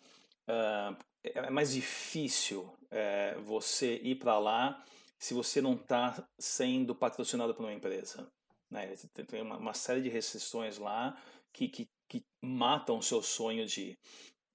[0.47, 4.85] Uh, é mais difícil uh, você ir para lá
[5.19, 8.31] se você não está sendo patrocinado por uma empresa.
[8.71, 8.95] Né?
[9.27, 11.21] Tem uma, uma série de restrições lá
[11.53, 13.99] que, que, que matam o seu sonho de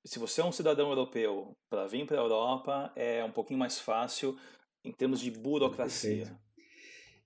[0.05, 3.79] se você é um cidadão europeu para vir para a Europa é um pouquinho mais
[3.79, 4.37] fácil
[4.83, 6.25] em termos de burocracia.
[6.25, 6.49] Perfeito.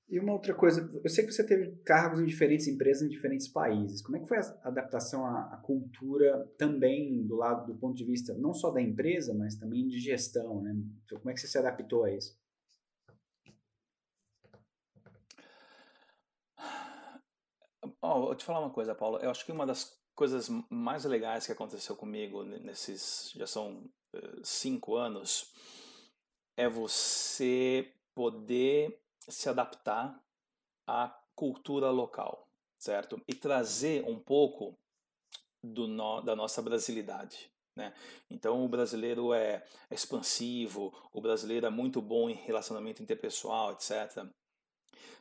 [0.09, 3.47] E uma outra coisa, eu sei que você teve cargos em diferentes empresas em diferentes
[3.47, 4.01] países.
[4.01, 8.33] Como é que foi a adaptação à, cultura também do lado do ponto de vista
[8.36, 10.75] não só da empresa, mas também de gestão, né?
[11.05, 12.38] Então, como é que você se adaptou a isso?
[18.01, 19.17] Oh, vou te falar uma coisa, Paulo.
[19.19, 24.45] Eu acho que uma das coisas mais legais que aconteceu comigo nesses já são uh,
[24.45, 25.52] cinco anos
[26.56, 30.21] é você poder se adaptar
[30.88, 32.47] à cultura local,
[32.78, 33.19] certo?
[33.28, 34.78] E trazer um pouco
[35.63, 37.52] do no, da nossa brasilidade.
[37.76, 37.91] Né?
[38.30, 44.28] Então o brasileiro é expansivo, o brasileiro é muito bom em relacionamento interpessoal, etc.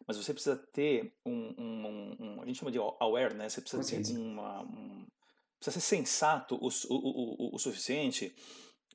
[0.07, 3.49] Mas você precisa ter um, um, um a gente chama de aware, né?
[3.49, 5.07] Você precisa ter uma, um,
[5.59, 8.35] precisa ser sensato o, o, o, o suficiente,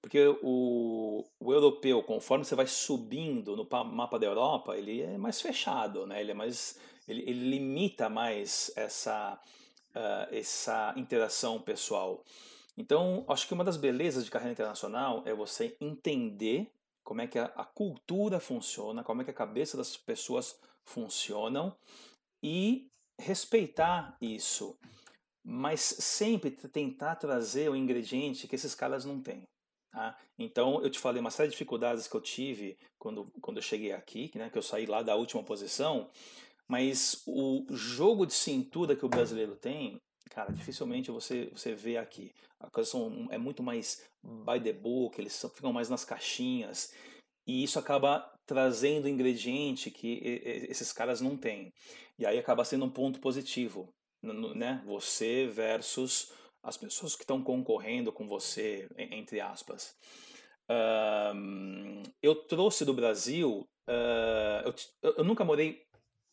[0.01, 5.41] porque o, o europeu, conforme você vai subindo no mapa da Europa, ele é mais
[5.41, 6.21] fechado, né?
[6.21, 9.39] Ele é mais, ele, ele limita mais essa
[9.97, 12.23] uh, essa interação pessoal.
[12.77, 16.71] Então, acho que uma das belezas de carreira internacional é você entender
[17.03, 21.75] como é que a, a cultura funciona, como é que a cabeça das pessoas funcionam
[22.43, 22.87] e
[23.19, 24.77] respeitar isso,
[25.45, 29.43] mas sempre tentar trazer o ingrediente que esses caras não têm.
[29.91, 30.17] Tá?
[30.37, 33.91] Então, eu te falei uma série de dificuldades que eu tive quando, quando eu cheguei
[33.91, 36.09] aqui, né, que eu saí lá da última posição,
[36.67, 39.99] mas o jogo de cintura que o brasileiro tem
[40.37, 42.31] cara, dificilmente você, você vê aqui.
[42.59, 46.93] A coisa são, é muito mais by the book, eles ficam mais nas caixinhas.
[47.47, 50.21] E isso acaba trazendo ingrediente que
[50.69, 51.71] esses caras não têm.
[52.17, 54.81] E aí acaba sendo um ponto positivo, né?
[54.85, 56.31] Você versus
[56.63, 59.95] as pessoas que estão concorrendo com você, entre aspas.
[60.69, 65.81] Uh, eu trouxe do Brasil, uh, eu, eu, nunca morei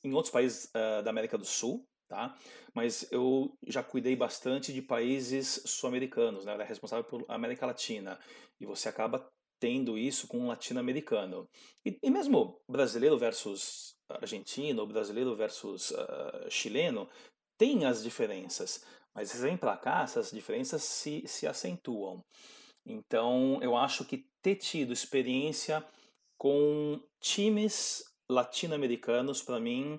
[0.03, 2.37] em outros países uh, da América do Sul, tá?
[2.74, 6.53] Mas eu já cuidei bastante de países sul-americanos, né?
[6.53, 8.18] Eu era responsável por América Latina
[8.61, 9.24] e você acaba
[9.64, 11.48] tendo isso com um latino-americano.
[11.87, 17.09] E, e, mesmo brasileiro versus argentino, brasileiro versus uh, chileno,
[17.57, 22.22] tem as diferenças, mas vem para cá, essas diferenças se, se acentuam.
[22.85, 25.83] Então, eu acho que ter tido experiência
[26.37, 29.98] com times latino-americanos, para mim,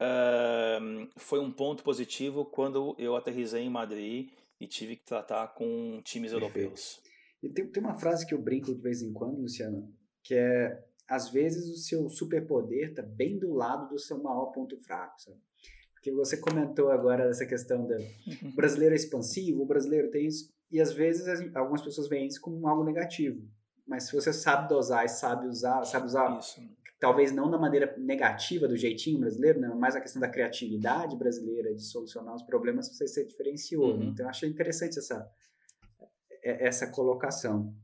[0.00, 6.00] uh, foi um ponto positivo quando eu aterrisei em Madrid e tive que tratar com
[6.02, 6.98] times europeus.
[7.42, 10.82] E tem, tem uma frase que eu brinco de vez em quando, Luciano, que é
[11.08, 15.36] às vezes o seu superpoder está bem do lado do seu maior ponto fraco, sabe?
[15.92, 17.94] Porque você comentou agora essa questão do
[18.54, 22.66] brasileiro é expansivo, o brasileiro tem isso, e às vezes algumas pessoas veem isso como
[22.66, 23.46] algo negativo.
[23.86, 26.60] Mas se você sabe dosar e sabe usar, sabe usar isso
[27.02, 31.74] talvez não da maneira negativa do jeitinho brasileiro, né, mas a questão da criatividade brasileira
[31.74, 33.88] de solucionar os problemas você se diferenciou.
[33.88, 33.92] Né?
[33.94, 33.98] Uhum.
[33.98, 34.10] Né?
[34.12, 35.28] Então eu achei interessante essa
[36.42, 37.74] essa colocação.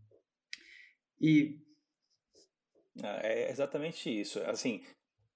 [1.20, 1.58] E
[3.02, 4.40] é exatamente isso.
[4.42, 4.82] Assim,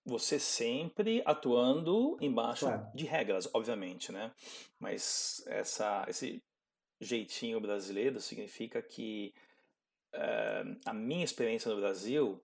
[0.05, 2.87] você sempre atuando embaixo claro.
[2.95, 4.33] de regras, obviamente, né?
[4.79, 6.43] Mas essa, esse
[7.01, 9.35] jeitinho brasileiro significa que
[10.15, 12.43] uh, a minha experiência no Brasil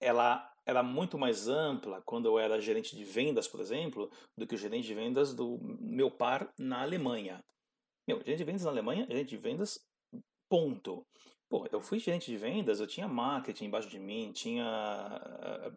[0.00, 4.54] ela era muito mais ampla quando eu era gerente de vendas, por exemplo, do que
[4.54, 7.42] o gerente de vendas do meu par na Alemanha.
[8.08, 9.78] Meu, gerente de vendas na Alemanha, gerente de vendas,
[10.48, 11.06] ponto.
[11.46, 15.70] Pô, eu fui gerente de vendas, eu tinha marketing embaixo de mim, tinha ah,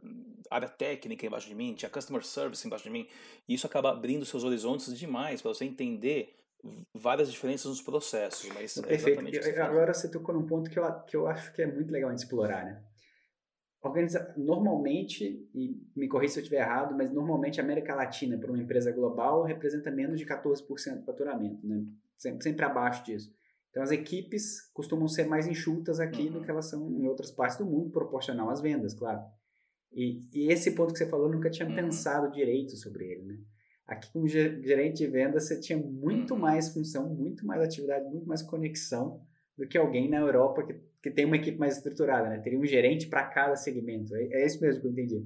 [0.50, 3.06] área técnica embaixo de mim, tinha customer service embaixo de mim,
[3.50, 6.34] e isso acaba abrindo seus horizontes demais para você entender
[6.94, 9.62] várias diferenças nos processos, mas é Perfeito.
[9.62, 12.22] Agora você tocou num ponto que eu, que eu acho que é muito legal de
[12.22, 12.82] explorar, né?
[13.82, 14.34] Organiza...
[14.38, 18.62] Normalmente, e me corrija se eu estiver errado, mas normalmente a América Latina, para uma
[18.62, 21.84] empresa global, representa menos de 14% do faturamento, né?
[22.18, 23.34] Sempre, sempre abaixo disso.
[23.72, 26.34] Então, as equipes costumam ser mais enxutas aqui uhum.
[26.34, 29.22] do que elas são em outras partes do mundo, proporcional às vendas, claro.
[29.92, 31.76] E, e esse ponto que você falou, eu nunca tinha uhum.
[31.76, 33.38] pensado direito sobre ele, né?
[33.88, 36.40] Aqui, como gerente de venda, você tinha muito uhum.
[36.40, 39.22] mais função, muito mais atividade, muito mais conexão
[39.58, 42.40] do que alguém na Europa que, que tem uma equipe mais estruturada, né?
[42.40, 44.16] Teria um gerente para cada segmento.
[44.16, 45.26] É, é isso mesmo que eu entendi.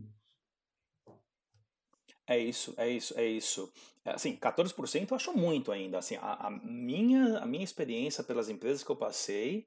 [2.28, 3.72] É isso, é isso, é isso.
[4.04, 6.00] É, assim, 14% eu acho muito ainda.
[6.00, 9.66] Assim, a, a, minha, a minha experiência pelas empresas que eu passei,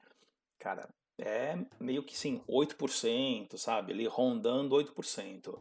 [0.59, 3.93] cara, é meio que sim, 8%, sabe?
[3.93, 5.59] Ali rondando 8%.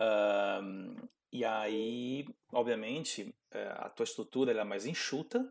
[0.00, 0.96] Um,
[1.32, 5.50] e aí, obviamente, é, a tua estrutura é mais enxuta,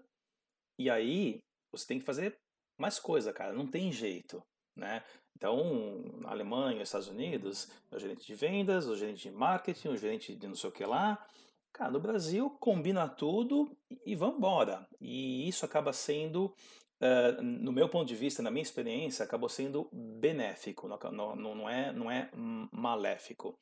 [0.78, 1.40] e aí
[1.72, 2.38] você tem que fazer
[2.82, 4.44] mais coisa, cara, não tem jeito,
[4.76, 5.04] né?
[5.36, 10.36] Então, na Alemanha, Estados Unidos, o gerente de vendas, o gerente de marketing, o gerente
[10.36, 11.26] de não sei o que lá.
[11.74, 13.76] Cara, no Brasil, combina tudo
[14.06, 14.88] e vamos embora.
[15.00, 16.54] E isso acaba sendo,
[17.02, 21.70] uh, no meu ponto de vista, na minha experiência, acabou sendo benéfico, não, não, não,
[21.70, 22.30] é, não é
[22.72, 23.58] maléfico.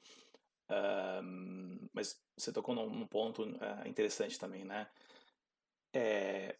[0.69, 4.87] Uh, mas você tocou num, num ponto uh, interessante também, né?
[5.93, 6.55] É,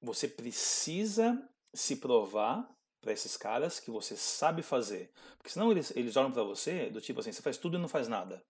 [0.00, 2.68] você precisa se provar
[3.00, 5.10] para esses caras que você sabe fazer.
[5.36, 7.88] Porque senão eles, eles olham para você do tipo assim, você faz tudo e não
[7.88, 8.42] faz nada.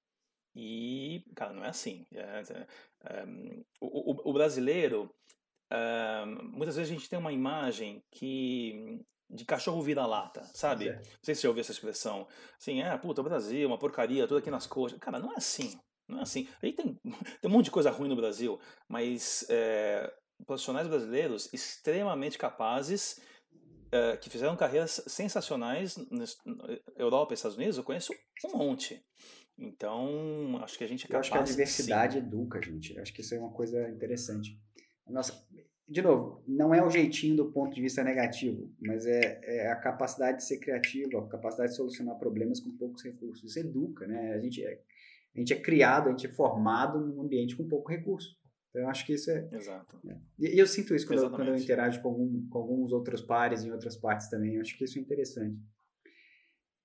[0.54, 2.04] E, cara, não é assim.
[2.12, 2.66] É, é,
[3.04, 3.26] é,
[3.80, 5.08] o, o, brasileiro,
[5.70, 9.00] é, muitas vezes a gente tem uma imagem que
[9.30, 10.90] de cachorro vira-lata, sabe?
[10.90, 12.26] Não sei se você ouviu essa expressão.
[12.58, 14.98] Assim, é, puta, o Brasil, uma porcaria, tudo aqui nas coxas.
[14.98, 15.78] Cara, não é assim.
[16.08, 16.48] Não é assim.
[16.62, 16.98] Aí tem,
[17.40, 18.58] tem um monte de coisa ruim no Brasil,
[18.88, 20.12] mas é,
[20.46, 23.20] profissionais brasileiros extremamente capazes
[23.90, 26.24] é, que fizeram carreiras sensacionais na
[26.96, 28.12] Europa e Estados Unidos, eu conheço
[28.44, 29.02] um monte.
[29.58, 31.28] Então, acho que a gente é capaz...
[31.28, 32.18] Eu acho que a diversidade sim.
[32.20, 32.94] educa, gente.
[32.94, 34.60] Eu acho que isso é uma coisa interessante.
[35.06, 35.44] Nossa,
[35.88, 39.76] de novo, não é o jeitinho do ponto de vista negativo, mas é, é, a
[39.76, 43.42] capacidade de ser criativo, a capacidade de solucionar problemas com poucos recursos.
[43.42, 44.34] Isso educa, né?
[44.34, 44.80] A gente é,
[45.34, 48.36] a gente é criado, a gente é formado num ambiente com pouco recurso.
[48.78, 49.48] Então, eu acho que isso é.
[49.52, 49.98] Exato.
[50.08, 50.16] É.
[50.38, 53.64] E, eu sinto isso quando eu, quando eu, interajo com, algum, com, alguns outros pares
[53.64, 54.54] em outras partes também.
[54.54, 55.58] Eu acho que isso é interessante.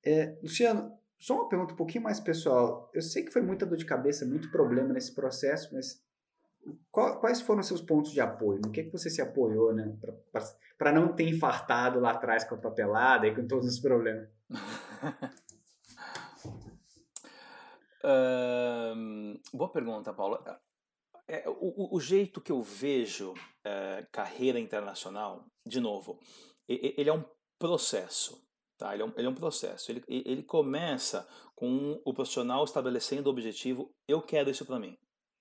[0.04, 2.90] É, Luciano, só uma pergunta um pouquinho mais pessoal.
[2.94, 6.04] Eu sei que foi muita dor de cabeça, muito problema nesse processo, mas
[6.92, 8.60] qual, quais foram os seus pontos de apoio?
[8.64, 9.96] No que, é que você se apoiou, né?
[10.78, 14.28] Para não ter infartado lá atrás com a papelada e com todos os problemas?
[18.04, 20.44] um, boa pergunta, Paulo.
[21.28, 23.34] É, o, o, jeito que eu vejo
[23.66, 26.20] é, carreira internacional, de novo,
[26.68, 27.24] ele é um
[27.58, 28.44] processo.
[28.78, 28.94] Tá?
[28.94, 29.92] Ele, é um, ele é um processo.
[29.92, 34.98] Ele, ele começa com o profissional estabelecendo o objetivo: eu quero isso para mim.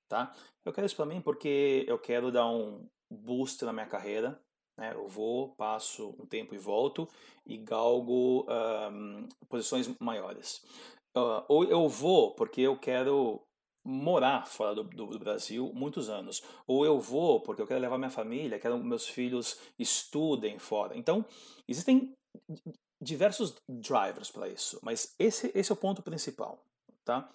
[0.08, 0.32] Tá?
[0.64, 4.40] Eu quero isso para mim porque eu quero dar um boost na minha carreira.
[4.78, 4.92] Né?
[4.94, 7.08] Eu vou, passo um tempo e volto
[7.46, 10.62] e galgo um, posições maiores.
[11.16, 13.42] Uh, ou eu vou porque eu quero
[13.84, 16.42] morar fora do, do, do, Brasil muitos anos.
[16.66, 20.96] Ou eu vou porque eu quero levar minha família, quero que meus filhos estudem fora.
[20.96, 21.24] Então,
[21.68, 22.14] existem
[23.00, 26.62] diversos drivers para isso, mas esse, esse é o ponto principal.
[27.04, 27.28] Tá?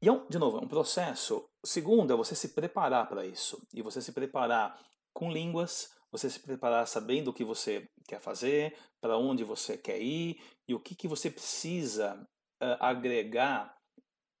[0.00, 1.44] E, é de novo, é um processo.
[1.64, 3.60] Segundo, é você se preparar para isso.
[3.72, 4.78] E você se preparar
[5.14, 10.00] com línguas, você se preparar sabendo o que você quer fazer, para onde você quer
[10.00, 12.20] ir e o que, que você precisa
[12.62, 13.73] uh, agregar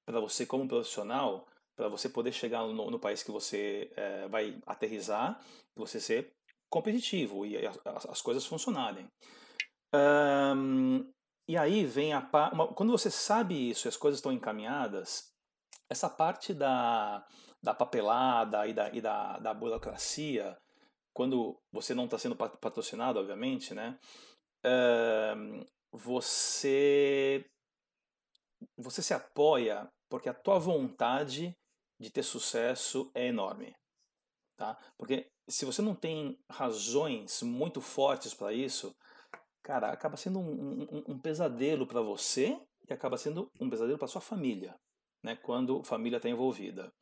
[0.06, 1.46] para você como profissional,
[1.76, 5.40] para você poder chegar no, no país que você uh, vai aterrizar,
[5.74, 6.32] você ser
[6.70, 9.08] competitivo e as, as coisas funcionarem.
[9.94, 11.08] Um,
[11.48, 12.20] e aí vem a
[12.52, 15.32] uma, quando você sabe isso, e as coisas estão encaminhadas,
[15.88, 17.24] essa parte da,
[17.62, 20.56] da papelada e da, e da, da burocracia,
[21.12, 23.96] quando você não está sendo patrocinado, obviamente, né?
[25.92, 27.44] Você
[28.76, 31.56] você se apoia porque a tua vontade
[32.00, 33.74] de ter sucesso é enorme,
[34.56, 34.78] tá?
[34.96, 38.94] Porque se você não tem razões muito fortes para isso,
[39.62, 42.58] cara, acaba sendo um, um, um pesadelo para você
[42.88, 44.74] e acaba sendo um pesadelo para sua família,
[45.22, 45.36] né?
[45.36, 46.92] Quando a família está envolvida.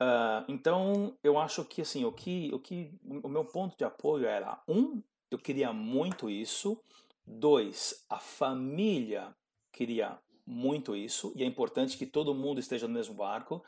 [0.00, 4.26] Uh, então, eu acho que assim, o que, o que, o meu ponto de apoio
[4.26, 6.82] era um, eu queria muito isso.
[7.26, 9.34] Dois, a família
[9.70, 10.18] queria
[10.50, 13.64] muito isso e é importante que todo mundo esteja no mesmo barco,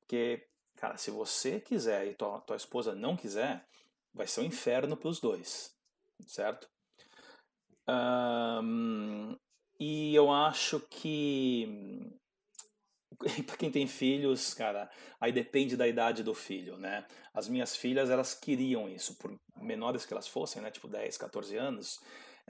[0.00, 0.46] porque,
[0.76, 3.64] cara, se você quiser e tua, tua esposa não quiser,
[4.12, 5.74] vai ser um inferno para os dois,
[6.26, 6.68] certo?
[7.88, 9.36] Um,
[9.78, 12.12] e eu acho que
[13.46, 17.06] para quem tem filhos, cara, aí depende da idade do filho, né?
[17.32, 20.70] As minhas filhas, elas queriam isso, por menores que elas fossem, né?
[20.70, 22.00] Tipo 10, 14 anos,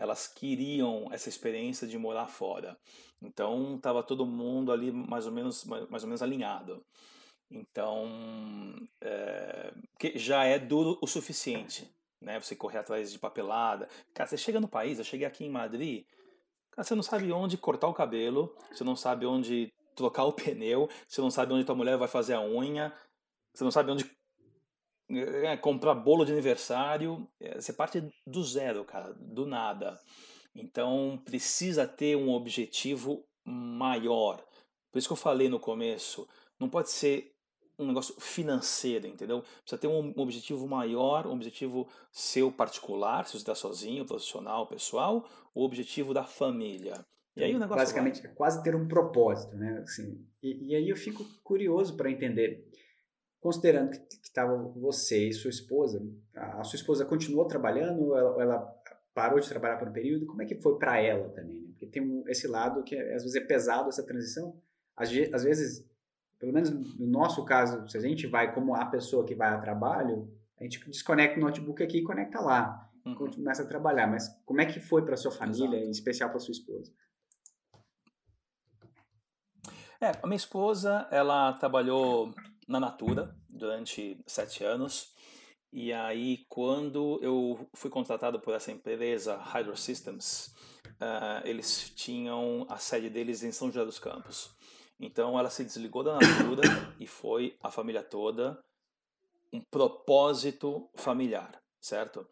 [0.01, 2.75] elas queriam essa experiência de morar fora.
[3.21, 6.83] Então, tava todo mundo ali mais ou menos, mais ou menos alinhado.
[7.51, 8.09] Então,
[9.03, 11.87] é, que já é duro o suficiente,
[12.19, 12.41] né?
[12.41, 13.91] Você correr atrás de papelada.
[14.15, 16.07] Cara, você chega no país, eu cheguei aqui em Madrid,
[16.71, 20.89] cara, você não sabe onde cortar o cabelo, você não sabe onde trocar o pneu,
[21.07, 22.91] você não sabe onde tua mulher vai fazer a unha,
[23.53, 24.11] você não sabe onde
[25.11, 27.27] é, comprar bolo de aniversário.
[27.41, 29.99] É, você parte do zero, cara, do nada.
[30.55, 34.45] Então precisa ter um objetivo maior.
[34.91, 37.33] Por isso que eu falei no começo, não pode ser
[37.79, 39.43] um negócio financeiro, entendeu?
[39.63, 45.27] Precisa ter um objetivo maior, um objetivo seu particular, se você está sozinho, profissional, pessoal,
[45.55, 47.05] o objetivo da família.
[47.35, 48.31] E aí o negócio basicamente vai.
[48.31, 49.79] é quase ter um propósito, né?
[49.83, 52.69] Assim, e, e aí eu fico curioso para entender,
[53.41, 56.03] considerando que estava você e sua esposa,
[56.35, 58.81] a, sua esposa continuou trabalhando ou ela, ela,
[59.13, 60.27] parou de trabalhar por um período?
[60.27, 61.61] Como é que foi para ela também?
[61.61, 61.69] Né?
[61.71, 64.57] Porque tem um, esse lado que às vezes é pesado essa transição
[65.01, 65.89] às, às vezes,
[66.39, 69.59] pelo menos no nosso caso, se a gente vai como a pessoa que vai a
[69.59, 72.87] trabalho, a gente desconecta o notebook aqui e conecta lá.
[73.07, 73.15] Uhum.
[73.15, 74.07] Começa a trabalhar.
[74.07, 75.87] Mas como é que foi para sua família, Exato.
[75.87, 76.93] em especial para sua esposa?
[80.03, 82.35] É, a minha esposa, ela trabalhou
[82.71, 85.13] na Natura durante sete anos.
[85.73, 90.55] E aí, quando eu fui contratado por essa empresa, Hydro Systems,
[90.87, 94.51] uh, eles tinham a sede deles em São José dos Campos.
[95.01, 96.63] Então, ela se desligou da Natura
[97.01, 98.63] e foi a família toda
[99.53, 102.25] um propósito familiar, certo?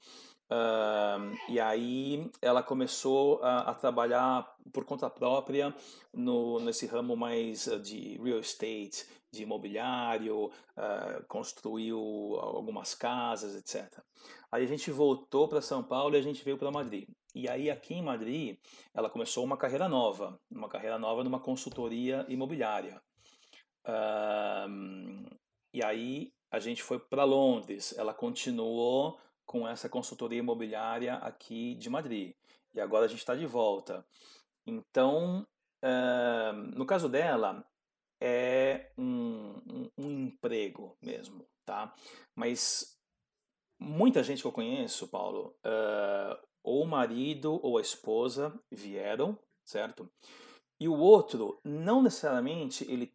[0.50, 5.74] Uh, e aí ela começou a, a, trabalhar por conta própria
[6.10, 11.98] no, nesse ramo mais ah, de real estate, de imobiliário, uh, construiu
[12.40, 14.02] algumas casas, etc.
[14.50, 17.08] Aí a gente voltou para São Paulo e a gente veio para Madrid.
[17.34, 18.58] E aí aqui em Madrid
[18.94, 23.00] ela começou uma carreira nova, uma carreira nova numa consultoria imobiliária.
[23.86, 25.36] Uh,
[25.72, 27.96] e aí a gente foi para Londres.
[27.96, 32.34] Ela continuou com essa consultoria imobiliária aqui de Madrid.
[32.74, 34.04] E agora a gente está de volta.
[34.66, 35.46] Então,
[35.82, 37.64] uh, no caso dela,
[38.20, 41.94] é um, um, um, emprego mesmo, tá?
[42.34, 42.98] Mas
[43.78, 50.10] muita gente que eu conheço, Paulo, uh, ou o marido ou a esposa vieram, certo?
[50.80, 53.12] E o outro, não necessariamente ele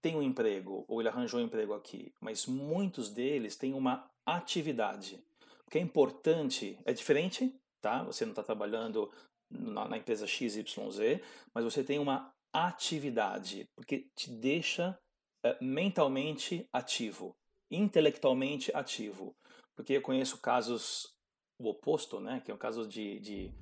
[0.00, 5.22] tem um emprego ou ele arranjou um emprego aqui, mas muitos deles têm uma atividade.
[5.66, 8.02] O que é importante, é diferente, tá?
[8.04, 9.10] Você não está trabalhando
[9.50, 11.20] na, na, empresa XYZ,
[11.54, 14.98] mas você tem uma atividade, porque te deixa
[15.44, 17.36] uh, mentalmente ativo,
[17.70, 19.36] intelectualmente ativo.
[19.74, 21.14] Porque eu conheço casos
[21.58, 22.40] o oposto, né?
[22.44, 23.54] Que é o caso de, de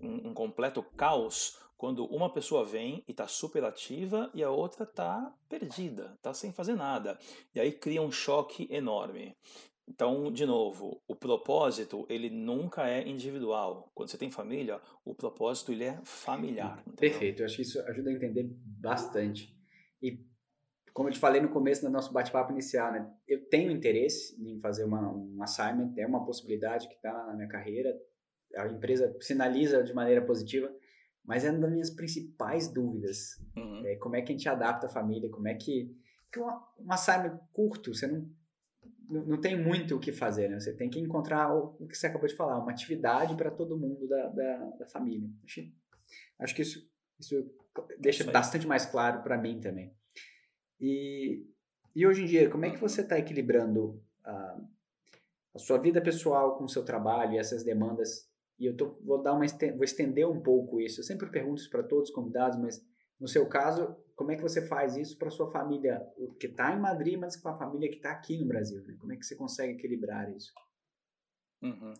[0.00, 4.82] um, um completo caos, quando uma pessoa vem e está super ativa e a outra
[4.82, 7.18] está perdida, está sem fazer nada.
[7.54, 9.36] E aí cria um choque enorme.
[9.88, 13.90] Então, de novo, o propósito ele nunca é individual.
[13.94, 16.80] Quando você tem família, o propósito ele é familiar.
[16.80, 16.96] Entendeu?
[16.96, 19.56] Perfeito, eu acho que isso ajuda a entender bastante.
[20.02, 20.22] E
[20.92, 23.10] como eu te falei no começo do nosso bate-papo inicial, né?
[23.26, 27.48] Eu tenho interesse em fazer uma, um assignment, é uma possibilidade que está na minha
[27.48, 27.96] carreira.
[28.56, 30.70] A empresa sinaliza de maneira positiva,
[31.24, 33.42] mas é uma das minhas principais dúvidas.
[33.56, 33.86] Uhum.
[33.86, 35.30] É, como é que a gente adapta a família?
[35.30, 35.96] Como é que.
[36.24, 38.28] Porque um, um assignment curto, você não
[39.08, 40.60] não tem muito o que fazer, né?
[40.60, 44.06] Você tem que encontrar o, que você acabou de falar, uma atividade para todo mundo
[44.06, 45.28] da, da, da família.
[45.44, 45.62] Acho,
[46.38, 47.50] acho, que isso, isso
[47.98, 49.94] deixa isso bastante mais claro para mim também.
[50.78, 51.46] E,
[51.96, 54.60] e hoje em dia, como é que você está equilibrando a,
[55.54, 58.28] a sua vida pessoal com o seu trabalho e essas demandas?
[58.58, 61.00] E eu tô, vou dar uma vou estender um pouco isso.
[61.00, 62.84] Eu sempre pergunto isso para todos os convidados, mas
[63.20, 66.00] no seu caso, como é que você faz isso para sua família
[66.38, 68.82] que está em Madrid, mas com a família que está aqui no Brasil?
[68.82, 68.96] Né?
[68.98, 70.52] Como é que você consegue equilibrar isso?
[71.62, 71.94] Uhum.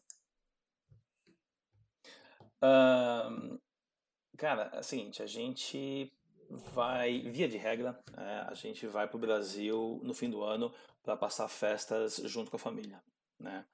[2.62, 3.61] Uh,
[4.37, 6.12] cara, é o seguinte, a gente
[6.49, 10.73] vai, via de regra, é, a gente vai para o Brasil no fim do ano
[11.03, 13.03] para passar festas junto com a família,
[13.39, 13.66] né?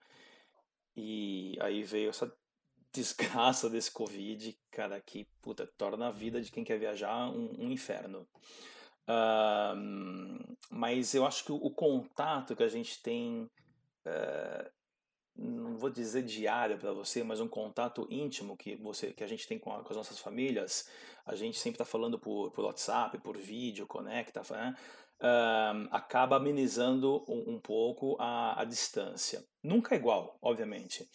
[0.97, 2.33] E aí veio essa
[2.95, 7.71] desgraça desse Covid, cara, que puta, torna a vida de quem quer viajar um, um
[7.71, 8.27] inferno.
[9.07, 13.51] Uh, mas eu acho que o, contato que a gente tem,
[14.07, 14.71] uh,
[15.37, 19.47] não vou dizer diário para você, mas um contato íntimo que você que a gente
[19.47, 20.89] tem com, a, com as nossas famílias,
[21.27, 24.75] a gente sempre está falando por, por WhatsApp, por vídeo, conecta, né?
[25.21, 29.45] Uh, acaba amenizando um, um pouco a, a distância.
[29.63, 31.09] Nunca é igual, obviamente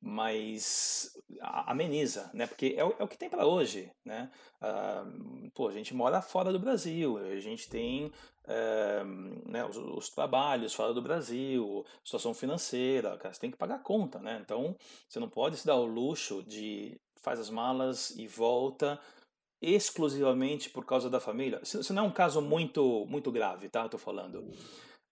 [0.00, 2.46] mas ameniza, né?
[2.46, 4.30] Porque é o, é o que tem para hoje, né?
[4.60, 10.08] Uh, pô, a gente mora fora do Brasil, a gente tem uh, né, os, os,
[10.10, 14.38] trabalhos fora do Brasil, situação financeira, cara, você tem que pagar conta, né?
[14.42, 14.76] Então,
[15.08, 18.98] você não pode se dar o luxo de faz as malas e volta
[19.62, 21.60] exclusivamente por causa da família.
[21.62, 23.82] Isso não é um caso muito muito grave, tá?
[23.82, 24.38] Eu tô falando.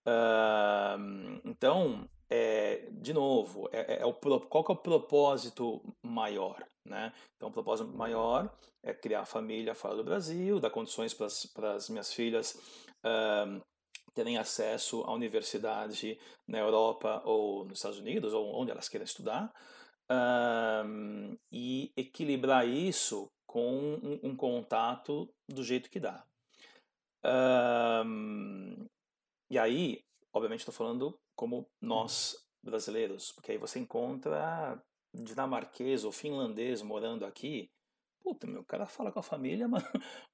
[0.07, 6.63] Uh, então, é, de novo, é, é, é, o, qual que é o propósito maior?
[6.85, 7.13] Né?
[7.37, 12.13] Então, o propósito maior é criar família fora do Brasil, dar condições para as minhas
[12.13, 12.59] filhas
[14.15, 19.53] terem acesso à universidade na Europa ou nos Estados Unidos, ou onde elas queiram estudar,
[21.53, 26.25] e equilibrar isso com um, um, contato do jeito que dá.
[29.51, 30.01] E aí,
[30.33, 34.83] obviamente, estou falando como nós brasileiros, porque aí você encontra
[35.15, 37.71] dinamarquês ou finlandês morando aqui,
[38.21, 39.79] puta, meu, o cara fala com a família uma,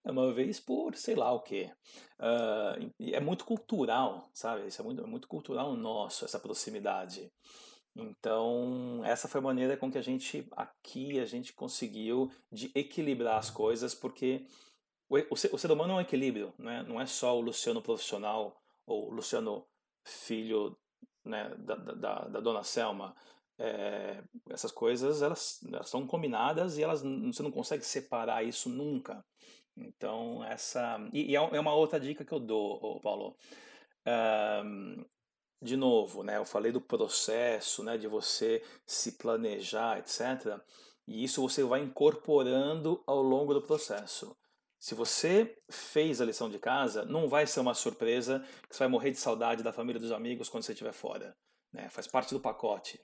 [0.02, 1.70] uma vez por sei lá o quê.
[2.18, 4.66] Uh, é muito cultural, sabe?
[4.66, 7.30] Isso é muito, é muito cultural nosso, essa proximidade.
[7.94, 13.38] Então, essa foi a maneira com que a gente, aqui, a gente conseguiu de equilibrar
[13.38, 14.46] as coisas, porque
[15.09, 16.82] o, o, ser, o ser humano é um equilíbrio, né?
[16.88, 19.66] não é só o Luciano profissional ou o Luciano
[20.07, 20.76] filho
[21.25, 23.14] né, da, da, da dona Selma.
[23.57, 29.25] É, essas coisas elas, elas são combinadas e elas você não consegue separar isso nunca.
[29.77, 33.37] Então essa e, e é, é uma outra dica que eu dou, Paulo.
[34.07, 35.05] Um,
[35.62, 40.61] de novo, né, eu falei do processo, né, de você se planejar, etc.
[41.07, 44.37] E isso você vai incorporando ao longo do processo.
[44.85, 48.89] Se você fez a lição de casa, não vai ser uma surpresa que você vai
[48.89, 51.35] morrer de saudade da família dos amigos quando você estiver fora.
[51.72, 51.89] Né?
[51.89, 53.01] Faz parte do pacote.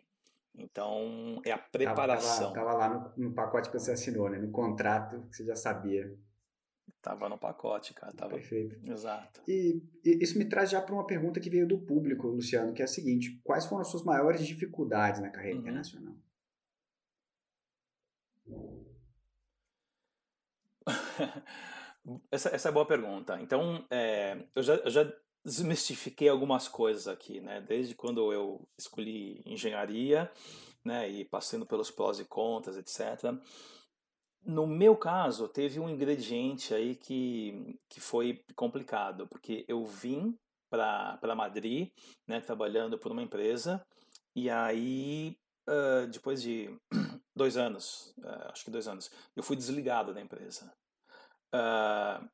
[0.55, 2.51] Então, é a preparação.
[2.51, 4.37] Estava lá no, no, pacote que você assinou, né?
[4.37, 6.14] no contrato que você já sabia.
[7.01, 8.12] Tava no pacote, cara.
[8.12, 8.35] Tava...
[8.35, 8.78] Perfeito.
[8.85, 9.41] Exato.
[9.49, 12.83] E, e isso me traz já para uma pergunta que veio do público, Luciano, que
[12.83, 15.62] é a seguinte: quais foram as suas maiores dificuldades na carreira uhum.
[15.62, 16.14] internacional?
[22.30, 23.40] essa, essa é boa pergunta.
[23.40, 25.12] Então, é, eu, já, eu já
[25.44, 27.61] desmistifiquei algumas coisas aqui, né?
[27.61, 30.30] Desde quando eu escolhi engenharia,
[30.84, 31.09] né?
[31.09, 33.34] E passando pelos prós e contras, etc.
[34.44, 40.36] No meu caso, teve um ingrediente aí que, que foi complicado, porque eu vim
[40.70, 41.90] para Madrid,
[42.26, 42.40] né?
[42.40, 43.84] Trabalhando por uma empresa,
[44.34, 45.36] e aí,
[45.68, 46.70] uh, depois de
[47.34, 50.72] dois anos, uh, acho que dois anos, eu fui desligado da empresa.
[51.55, 52.28] Uh,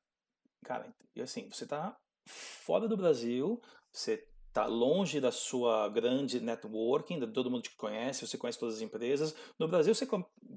[0.64, 1.96] cara, assim, você tá
[2.26, 3.60] fora do Brasil,
[3.92, 8.76] você está longe da sua grande networking, de todo mundo te conhece, você conhece todas
[8.76, 9.34] as empresas.
[9.58, 10.08] No Brasil, você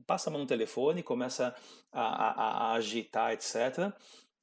[0.08, 1.54] passa a mão no telefone, começa
[1.92, 3.94] a, a, a agitar, etc.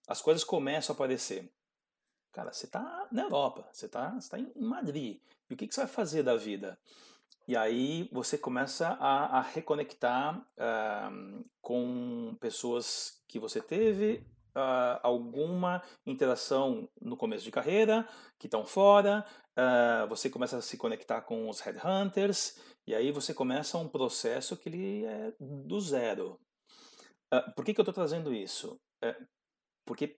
[0.06, 1.50] As coisas começam a aparecer.
[2.32, 5.22] Cara, você está na Europa, você está tá em Madrid.
[5.48, 6.78] E o que, que você vai fazer da vida?
[7.49, 14.26] E aí você começa a, a reconectar uh, com pessoas que você teve
[14.57, 19.24] uh, alguma interação no começo de carreira, que estão fora,
[19.57, 24.57] uh, você começa a se conectar com os headhunters, e aí você começa um processo
[24.57, 26.40] que ele é do zero.
[27.55, 28.78] Por que, que eu estou trazendo isso?
[29.03, 29.14] É
[29.84, 30.16] porque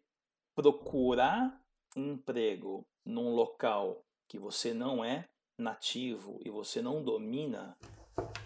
[0.55, 1.59] procurar
[1.97, 5.27] emprego num local que você não é
[5.59, 7.77] nativo e você não domina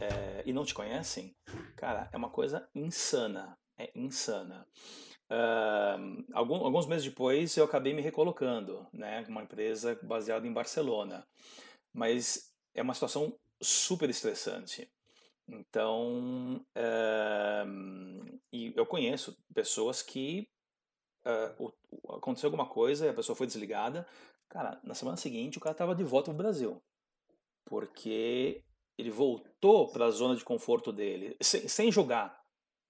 [0.00, 1.36] é, e não te conhecem,
[1.76, 3.56] cara, é uma coisa insana.
[3.78, 4.66] É insana.
[5.30, 11.26] Uh, algum, alguns meses depois eu acabei me recolocando, né, uma empresa baseada em Barcelona,
[11.90, 14.92] mas é uma situação super estressante.
[15.48, 20.48] Então, uh, e eu conheço pessoas que
[21.26, 21.72] uh,
[22.14, 24.06] aconteceu alguma coisa, a pessoa foi desligada,
[24.50, 26.82] cara, na semana seguinte o cara estava de volta para o Brasil,
[27.64, 28.62] porque
[28.98, 32.40] ele voltou para a zona de conforto dele, sem, sem jogar,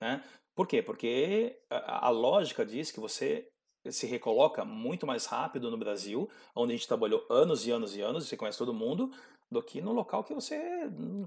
[0.01, 0.23] né?
[0.55, 0.83] Por quê?
[0.83, 3.49] Porque a, a lógica diz que você
[3.91, 8.01] se recoloca muito mais rápido no Brasil, onde a gente trabalhou anos e anos e
[8.01, 9.11] anos, você conhece todo mundo,
[9.51, 10.59] do que no local que você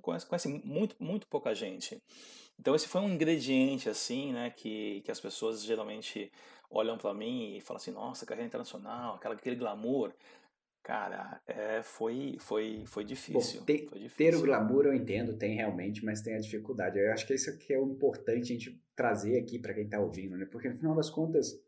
[0.02, 2.02] conhece, conhece muito, muito pouca gente.
[2.60, 6.32] Então esse foi um ingrediente assim, né, que, que as pessoas geralmente
[6.70, 10.14] olham para mim e falam assim, nossa, carreira internacional, aquela, aquele glamour.
[10.86, 13.62] Cara, é, foi, foi, foi difícil.
[13.62, 14.16] Bom, foi difícil.
[14.16, 17.00] Ter o glamour eu entendo, tem realmente, mas tem a dificuldade.
[17.00, 20.00] Eu acho que isso aqui é o importante a gente trazer aqui para quem está
[20.00, 20.46] ouvindo, né?
[20.46, 21.60] Porque no final das contas,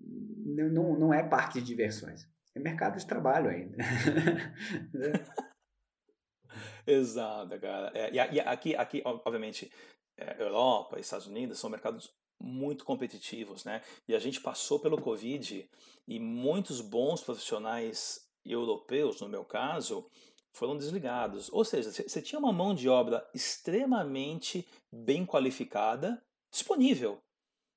[0.00, 2.26] não, não é parque de diversões.
[2.54, 3.76] É mercado de trabalho ainda.
[6.86, 7.92] Exato, cara.
[7.94, 9.70] É, e, aqui, aqui, obviamente,
[10.16, 13.82] é, Europa, Estados Unidos são mercados muito competitivos, né?
[14.06, 15.68] E a gente passou pelo Covid
[16.06, 20.08] e muitos bons profissionais europeus, no meu caso,
[20.52, 21.52] foram desligados.
[21.52, 27.18] Ou seja, você tinha uma mão de obra extremamente bem qualificada disponível.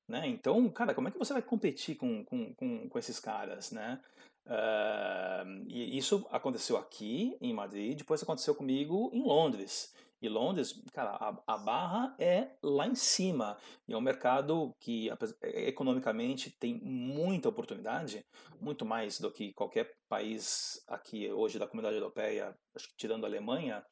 [0.08, 0.28] Né?
[0.28, 3.72] Então, cara, como é que você vai competir com, com, com, com esses caras?
[3.72, 4.02] Né?
[4.48, 9.94] Uh, e isso aconteceu aqui em Madrid, depois aconteceu comigo em Londres.
[10.22, 13.58] E Londres, cara, a, a, barra é lá em cima.
[13.88, 15.10] E é um mercado que
[15.42, 18.26] é, economicamente tem muita oportunidade,
[18.60, 23.28] muito mais do que qualquer país aqui hoje da comunidade europeia, acho que tirando a
[23.28, 23.84] Alemanha.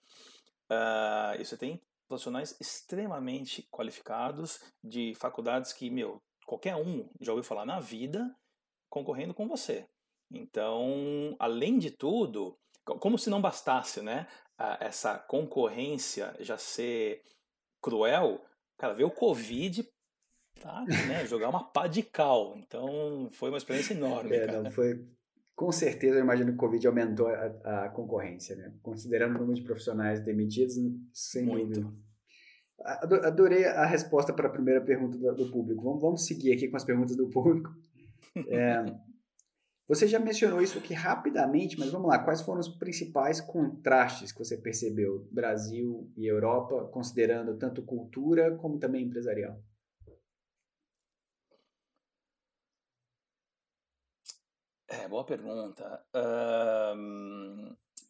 [0.69, 7.43] Uh, e você tem profissionais extremamente qualificados de faculdades que, meu, qualquer um já ouviu
[7.43, 8.35] falar na vida
[8.89, 9.87] concorrendo com você.
[10.31, 14.27] Então, além de tudo, como se não bastasse, né?
[14.79, 17.21] Essa concorrência já ser
[17.81, 18.41] cruel,
[18.77, 19.87] cara, veio o Covid
[20.61, 22.55] tá, né, jogar uma pá de cal.
[22.57, 24.35] Então foi uma experiência enorme.
[24.35, 25.03] É, não, foi,
[25.55, 28.73] com certeza, eu imagino que o Covid aumentou a, a concorrência, né?
[28.81, 30.75] Considerando o número de profissionais demitidos,
[31.13, 31.81] sem Muito.
[31.81, 32.07] dúvida.
[32.79, 35.81] Adorei a resposta para a primeira pergunta do, do público.
[35.81, 37.69] Vamos, vamos, seguir aqui com as perguntas do público.
[38.49, 38.85] É,
[39.87, 42.19] você já mencionou isso aqui rapidamente, mas vamos lá.
[42.19, 48.77] Quais foram os principais contrastes que você percebeu Brasil e Europa, considerando tanto cultura como
[48.77, 49.57] também empresarial?
[54.89, 56.03] É, boa pergunta.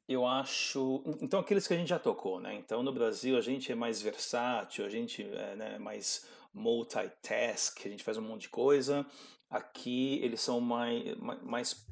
[0.08, 1.04] eu acho.
[1.22, 2.56] Então, aqueles que a gente já tocou, né?
[2.56, 6.26] Então, no Brasil, a gente é mais versátil, a gente é né, mais
[6.58, 9.06] multitask, a gente faz um monte de coisa.
[9.50, 11.88] Aqui eles são mais, mais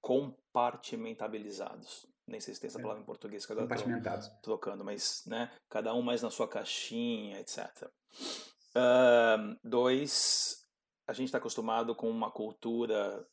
[0.00, 2.06] compartimentabilizados.
[2.26, 2.82] Nem sei se tem essa é.
[2.82, 4.28] palavra em português que agora Compartimentados.
[4.42, 7.90] trocando, mas né, cada um mais na sua caixinha, etc.
[8.74, 10.62] Uh, dois,
[11.06, 13.26] a gente está acostumado com uma cultura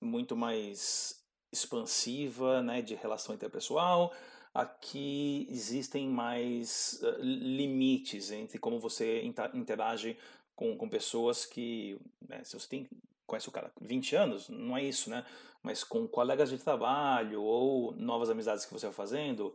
[0.00, 1.22] muito mais
[1.52, 4.14] expansiva, né, de relação interpessoal.
[4.52, 9.22] Aqui existem mais uh, limites entre como você
[9.54, 10.18] interage
[10.56, 11.98] com, com pessoas que,
[12.28, 12.88] né, se você tem,
[13.26, 15.24] conhece o cara 20 anos, não é isso, né?
[15.62, 19.54] Mas com colegas de trabalho ou novas amizades que você vai fazendo,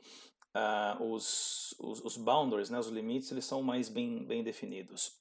[0.55, 5.19] uh, os, os, os, boundaries, né, os limites, eles são mais bem, bem definidos.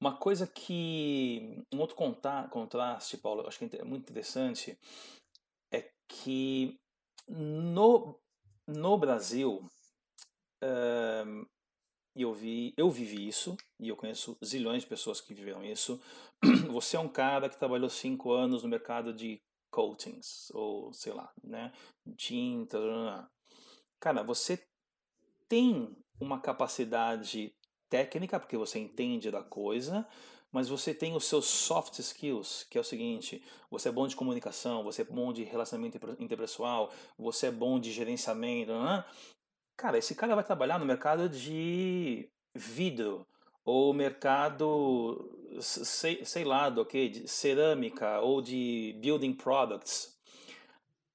[0.00, 1.94] Uma coisa que, um outro
[2.50, 4.76] contraste, Paulo, acho que é muito interessante,
[5.70, 6.76] é que
[7.28, 8.18] no,
[8.72, 9.64] no Brasil,
[10.62, 11.46] uh,
[12.14, 16.00] eu vi, eu vivi isso, e eu conheço zilhões de pessoas que viveram isso.
[16.70, 21.32] Você é um cara que trabalhou cinco anos no mercado de coatings, ou sei lá,
[21.42, 21.72] né,
[22.14, 22.78] tinta,
[23.98, 24.62] cara, você
[25.48, 27.54] tem uma capacidade
[27.88, 30.06] técnica, porque você entende da coisa,
[30.52, 34.14] mas você tem os seus soft skills, que é o seguinte: você é bom de
[34.14, 38.72] comunicação, você é bom de relacionamento interpessoal, você é bom de gerenciamento,
[39.76, 43.26] Cara, esse cara vai trabalhar no mercado de vidro
[43.64, 50.16] ou mercado, sei, sei lá, do que, de cerâmica ou de building products.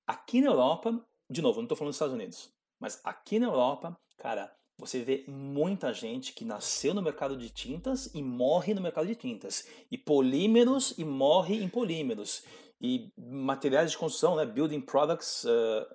[0.05, 3.97] Aqui na Europa, de novo, não estou falando dos Estados Unidos, mas aqui na Europa,
[4.17, 9.07] cara, você vê muita gente que nasceu no mercado de tintas e morre no mercado
[9.07, 9.67] de tintas.
[9.89, 12.43] E polímeros e morre em polímeros.
[12.79, 15.85] E materiais de construção, né, building products, uh,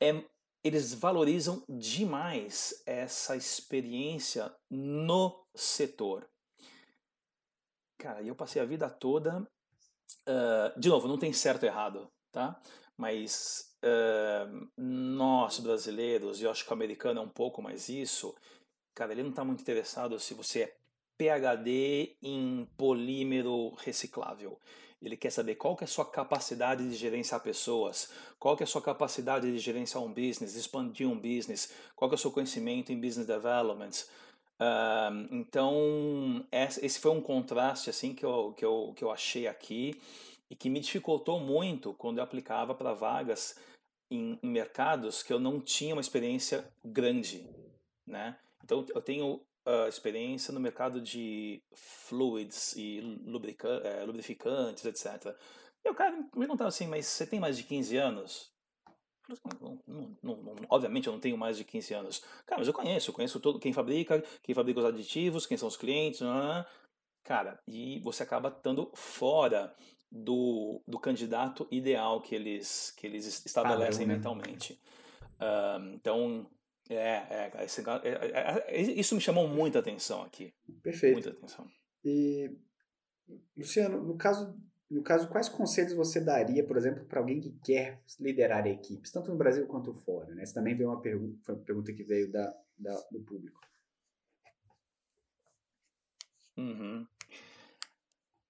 [0.00, 0.24] é
[0.62, 6.26] eles valorizam demais essa experiência no setor.
[7.98, 9.46] Cara, eu passei a vida toda.
[10.26, 12.58] Uh, de novo, não tem certo e errado, tá?
[12.96, 18.34] Mas uh, nós brasileiros, e eu acho que o americano é um pouco mais isso,
[18.94, 20.76] cara, ele não está muito interessado se você é
[21.18, 24.58] PhD em polímero reciclável.
[25.02, 28.64] Ele quer saber qual que é a sua capacidade de gerenciar pessoas, qual que é
[28.64, 32.30] a sua capacidade de gerenciar um business, expandir um business, qual que é o seu
[32.30, 34.06] conhecimento em business development.
[34.58, 40.00] Uh, então, esse foi um contraste assim que eu, que, eu, que eu achei aqui
[40.54, 43.58] e que me dificultou muito quando eu aplicava para vagas
[44.08, 47.44] em, em mercados que eu não tinha uma experiência grande.
[48.06, 48.38] Né?
[48.62, 53.00] Então, eu tenho uh, experiência no mercado de fluids e
[53.82, 55.36] é, lubrificantes, etc.
[55.84, 58.52] E o cara me perguntava assim, mas você tem mais de 15 anos?
[59.28, 59.80] Assim, não,
[60.22, 62.24] não, não, obviamente eu não tenho mais de 15 anos.
[62.46, 65.66] Cara, mas eu conheço, eu conheço todo quem fabrica, quem fabrica os aditivos, quem são
[65.66, 66.20] os clientes,
[67.24, 69.74] cara, e você acaba estando fora
[70.14, 74.14] do, do candidato ideal que eles, que eles estabelecem né?
[74.14, 74.80] mentalmente.
[75.40, 76.48] Uh, então,
[76.88, 80.54] é, é, esse, é, é, é, isso me chamou muita atenção aqui.
[80.82, 81.14] Perfeito.
[81.14, 81.66] Muita atenção.
[82.04, 82.56] E,
[83.56, 84.56] Luciano, no caso,
[84.88, 89.32] no caso, quais conselhos você daria, por exemplo, para alguém que quer liderar equipes, tanto
[89.32, 90.32] no Brasil quanto fora?
[90.32, 90.44] Né?
[90.44, 93.60] Essa também veio uma pergunta, foi uma pergunta que veio da, da do público.
[96.56, 97.04] Uhum.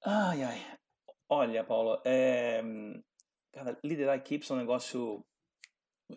[0.04, 0.83] Ai, ai.
[1.28, 2.62] Olha, Paulo, é,
[3.52, 5.24] cara, liderar equipes é um negócio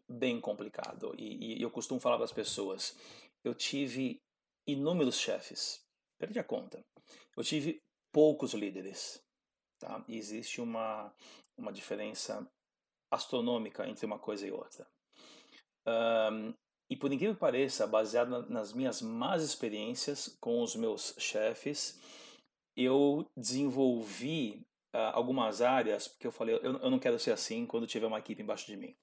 [0.10, 1.16] bem complicado.
[1.18, 2.98] E, e eu costumo falar para as pessoas:
[3.44, 4.22] eu tive
[4.68, 5.82] inúmeros chefes,
[6.20, 6.84] perdi a conta.
[7.36, 7.82] Eu tive
[8.12, 9.24] poucos líderes.
[9.80, 10.04] Tá?
[10.08, 11.14] E existe uma,
[11.56, 12.46] uma diferença
[13.12, 14.88] astronômica entre uma coisa e outra.
[15.86, 16.54] Um,
[16.90, 22.00] e por incrível que pareça, baseado nas minhas más experiências com os meus chefes,
[22.76, 27.88] eu desenvolvi uh, algumas áreas, porque eu falei, eu, eu não quero ser assim quando
[27.88, 28.96] tiver uma equipe embaixo de mim.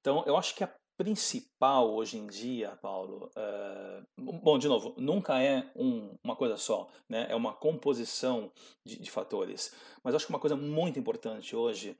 [0.00, 5.42] Então, eu acho que a principal hoje em dia, Paulo, uh, bom, de novo, nunca
[5.42, 7.26] é um, uma coisa só, né?
[7.28, 8.52] é uma composição
[8.84, 9.74] de, de fatores.
[10.02, 11.96] Mas acho que uma coisa muito importante hoje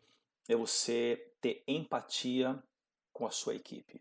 [0.48, 2.62] é você ter empatia
[3.12, 4.00] com a sua equipe.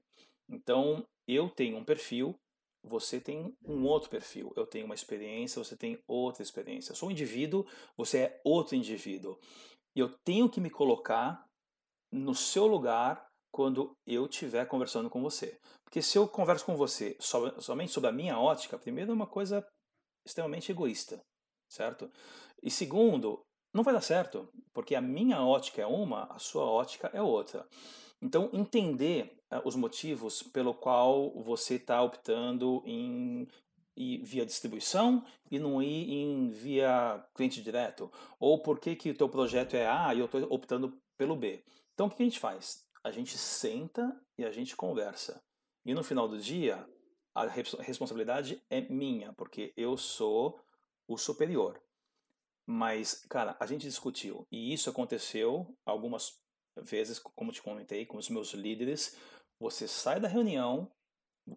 [0.49, 2.37] Então, eu tenho um perfil,
[2.83, 4.51] você tem um outro perfil.
[4.55, 6.91] Eu tenho uma experiência, você tem outra experiência.
[6.91, 7.65] Eu sou um indivíduo,
[7.95, 9.39] você é outro indivíduo.
[9.95, 11.45] E eu tenho que me colocar
[12.11, 15.59] no seu lugar quando eu estiver conversando com você.
[15.83, 19.65] Porque se eu converso com você somente sobre a minha ótica, primeiro é uma coisa
[20.25, 21.21] extremamente egoísta,
[21.69, 22.11] certo?
[22.61, 23.41] E segundo,
[23.73, 27.67] não vai dar certo, porque a minha ótica é uma, a sua ótica é outra.
[28.21, 33.47] Então, entender os motivos pelo qual você está optando em
[33.95, 39.17] ir via distribuição e não ir em via cliente direto, ou por que, que o
[39.17, 41.63] teu projeto é A e eu estou optando pelo B.
[41.93, 42.83] Então, o que a gente faz?
[43.03, 45.43] a gente senta e a gente conversa.
[45.85, 46.87] E no final do dia,
[47.35, 50.59] a responsabilidade é minha, porque eu sou
[51.07, 51.81] o superior.
[52.65, 56.39] Mas, cara, a gente discutiu, e isso aconteceu algumas
[56.81, 59.17] vezes, como te comentei, com os meus líderes.
[59.63, 60.91] Você sai da reunião,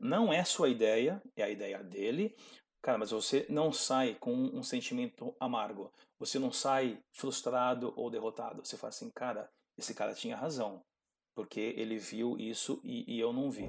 [0.01, 2.37] não é sua ideia, é a ideia dele,
[2.81, 5.93] cara, mas você não sai com um sentimento amargo.
[6.17, 8.65] Você não sai frustrado ou derrotado.
[8.65, 10.85] Você fala assim, cara, esse cara tinha razão
[11.35, 13.69] porque ele viu isso e, e eu não vi.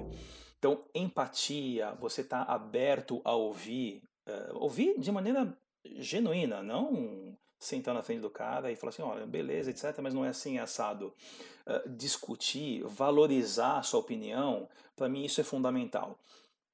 [0.56, 5.52] Então, empatia, você está aberto a ouvir, uh, ouvir de maneira
[5.84, 10.24] genuína, não sentar na frente do cara e falar assim, olha, beleza, etc., mas não
[10.24, 11.12] é assim, é assado.
[11.66, 16.18] Uh, discutir, valorizar a sua opinião, para mim isso é fundamental.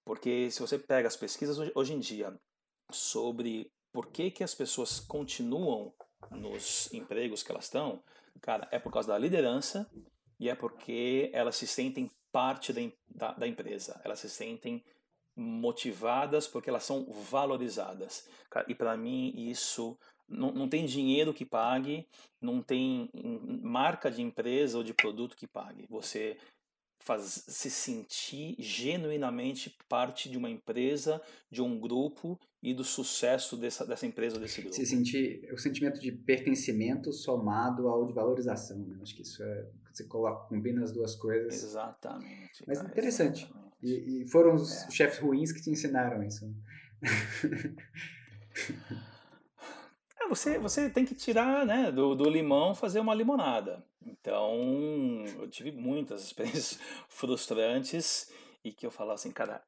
[0.05, 2.39] Porque se você pega as pesquisas hoje em dia
[2.91, 5.93] sobre por que, que as pessoas continuam
[6.31, 8.03] nos empregos que elas estão,
[8.41, 9.91] cara, é por causa da liderança
[10.39, 14.85] e é porque elas se sentem parte da, da, da empresa, elas se sentem
[15.37, 18.29] motivadas porque elas são valorizadas.
[18.69, 22.07] E para mim isso não, não tem dinheiro que pague,
[22.41, 23.11] não tem
[23.63, 25.87] marca de empresa ou de produto que pague.
[25.89, 26.37] Você
[27.05, 31.21] faz se sentir genuinamente parte de uma empresa,
[31.51, 34.75] de um grupo e do sucesso dessa, dessa empresa ou desse grupo.
[34.75, 38.79] Se sentir o sentimento de pertencimento somado ao de valorização.
[38.79, 38.99] Né?
[39.03, 41.63] Acho que isso é você coloca, combina as duas coisas.
[41.63, 42.65] Exatamente.
[42.67, 43.45] Mas cara, interessante.
[43.45, 43.75] Exatamente.
[43.83, 44.91] E, e, foram os é.
[44.91, 46.51] chefes ruins que te ensinaram isso.
[50.25, 53.85] É, você, você tem que tirar né, do, do limão fazer uma limonada.
[54.05, 54.59] Então,
[55.39, 58.31] eu tive muitas experiências frustrantes
[58.65, 59.63] e que eu falava assim, cara,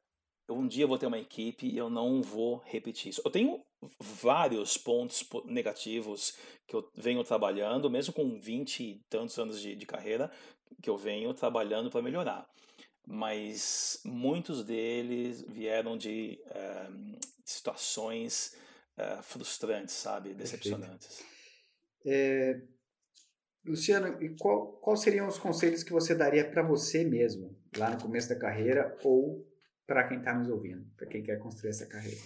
[0.48, 3.22] um dia eu vou ter uma equipe e eu não vou repetir isso.
[3.24, 3.62] Eu tenho
[4.00, 6.36] vários pontos negativos
[6.66, 10.30] que eu venho trabalhando, mesmo com 20 e tantos anos de, de carreira,
[10.82, 12.48] que eu venho trabalhando para melhorar.
[13.07, 16.88] Mas muitos deles vieram de eh,
[17.44, 18.57] situações
[18.99, 20.34] uh, frustrantes, sabe?
[20.34, 21.22] Decepcionantes.
[22.05, 22.61] É,
[23.64, 28.01] Luciano, e qual, qual seriam os conselhos que você daria para você mesmo, lá no
[28.01, 29.44] começo da carreira, ou
[29.86, 32.20] para quem está nos ouvindo, para quem quer construir essa carreira?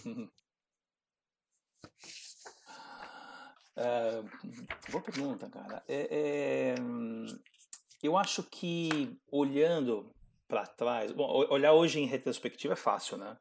[3.77, 4.23] uh,
[4.93, 5.83] boa pergunta, cara.
[5.89, 6.75] É, é,
[8.03, 10.15] eu acho que olhando
[10.51, 13.39] para trás, bom, olhar hoje em retrospectiva é fácil, né?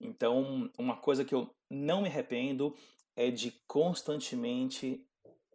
[0.00, 2.76] Então, uma coisa que eu não me arrependo
[3.14, 5.06] é de constantemente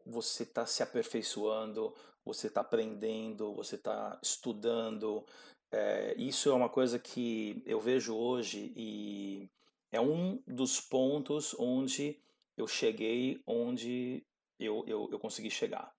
[0.05, 1.93] você estar tá se aperfeiçoando,
[2.23, 5.25] você está aprendendo, você está estudando.
[5.69, 9.49] É, isso é uma coisa que eu vejo hoje e
[9.91, 12.17] é um dos pontos onde
[12.55, 14.25] eu cheguei, onde
[14.57, 15.93] eu, eu, eu consegui chegar.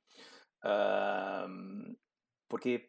[0.65, 1.95] Uh,
[2.49, 2.89] porque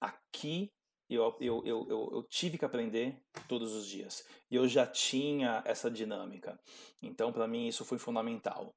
[0.00, 0.72] aqui
[1.14, 4.24] eu, eu, eu, eu, tive que aprender todos os dias.
[4.50, 6.58] E eu já tinha essa dinâmica.
[7.02, 8.74] Então, para mim, isso foi fundamental.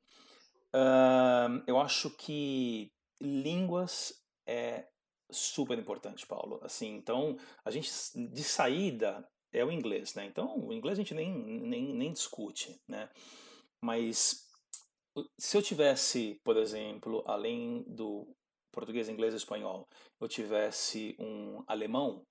[0.73, 4.13] Uh, eu acho que línguas
[4.47, 4.87] é
[5.31, 6.59] super importante, Paulo.
[6.63, 10.25] Assim, então, a gente, de saída, é o inglês, né?
[10.25, 13.09] Então, o inglês a gente nem, nem, nem discute, né?
[13.81, 14.47] Mas
[15.37, 18.27] se eu tivesse, por exemplo, além do
[18.71, 19.87] português, inglês espanhol,
[20.19, 22.23] eu tivesse um alemão,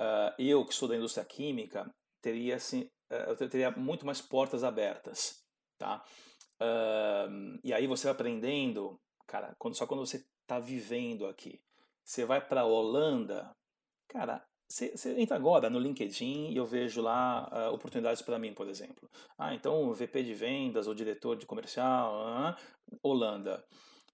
[0.00, 4.64] uh, eu que sou da indústria química, teria assim, uh, eu teria muito mais portas
[4.64, 5.42] abertas,
[5.78, 6.04] tá?
[6.60, 11.60] Uh, e aí você vai aprendendo, cara, quando, só quando você está vivendo aqui.
[12.04, 13.50] Você vai para Holanda,
[14.08, 18.54] cara, você, você, entra agora no LinkedIn e eu vejo lá uh, oportunidades para mim,
[18.54, 19.08] por exemplo.
[19.36, 23.62] Ah, então VP de vendas ou diretor de comercial, uh, Holanda.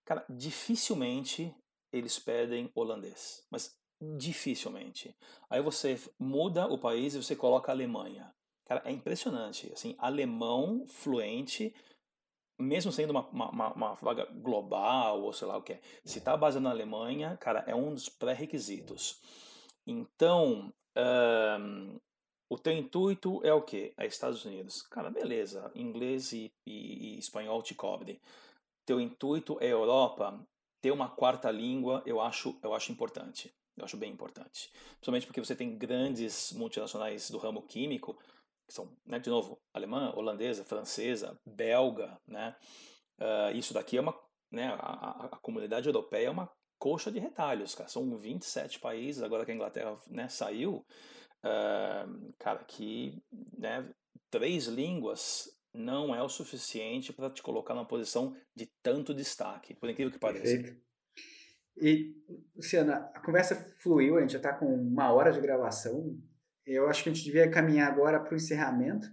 [0.09, 1.55] Cara, dificilmente
[1.93, 3.45] eles pedem holandês.
[3.51, 5.17] Mas Dificilmente.
[5.51, 8.33] Aí você muda o país e você coloca a Alemanha.
[8.65, 9.73] Cara, é impressionante.
[9.73, 11.75] Assim, alemão fluente,
[12.57, 15.81] mesmo sendo uma, uma, uma vaga global ou sei lá o que é.
[16.05, 19.21] Se está baseado na Alemanha, cara, é um dos pré-requisitos.
[19.85, 20.73] Então,
[21.61, 21.99] um,
[22.49, 23.93] o teu intuito é o quê?
[23.97, 24.83] É Estados Unidos.
[24.83, 25.73] Cara, beleza.
[25.75, 28.21] Inglês e, e, e espanhol te cobre.
[28.89, 30.43] Teu intuito é Europa.
[30.81, 33.55] Ter uma quarta língua, eu acho, eu acho importante.
[33.77, 34.73] Eu acho bem importante.
[34.93, 38.19] Principalmente porque você tem grandes multinacionais do ramo químico,
[38.67, 42.57] que são, né, de novo, alemã, holandesa, francesa, belga, né?
[43.21, 44.19] Uh, isso daqui é uma,
[44.51, 47.91] né, a, a, a, comunidade europeia é uma coxa de retalhos, cara.
[47.91, 50.83] São 27 países, agora que a Inglaterra né, saiu,
[51.45, 53.23] uh, cara, que
[53.55, 53.87] né,
[54.31, 59.89] três línguas não é o suficiente para te colocar numa posição de tanto destaque, por
[59.89, 60.45] incrível que pareça.
[60.45, 60.89] Perfeito.
[61.81, 62.17] E,
[62.57, 66.19] Luciana, a conversa fluiu, a gente já está com uma hora de gravação.
[66.67, 69.09] Eu acho que a gente devia caminhar agora para o encerramento.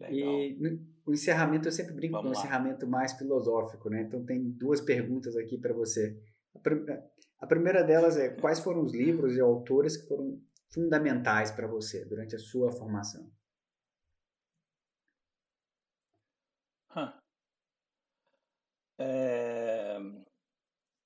[0.00, 0.40] Legal.
[0.40, 4.02] E no, o encerramento, eu sempre brinco Vamos com um encerramento mais filosófico, né?
[4.02, 6.18] Então, tem duas perguntas aqui para você.
[6.54, 10.40] A, a primeira delas é: quais foram os livros e autores que foram
[10.70, 13.30] fundamentais para você durante a sua formação?
[18.98, 19.98] É...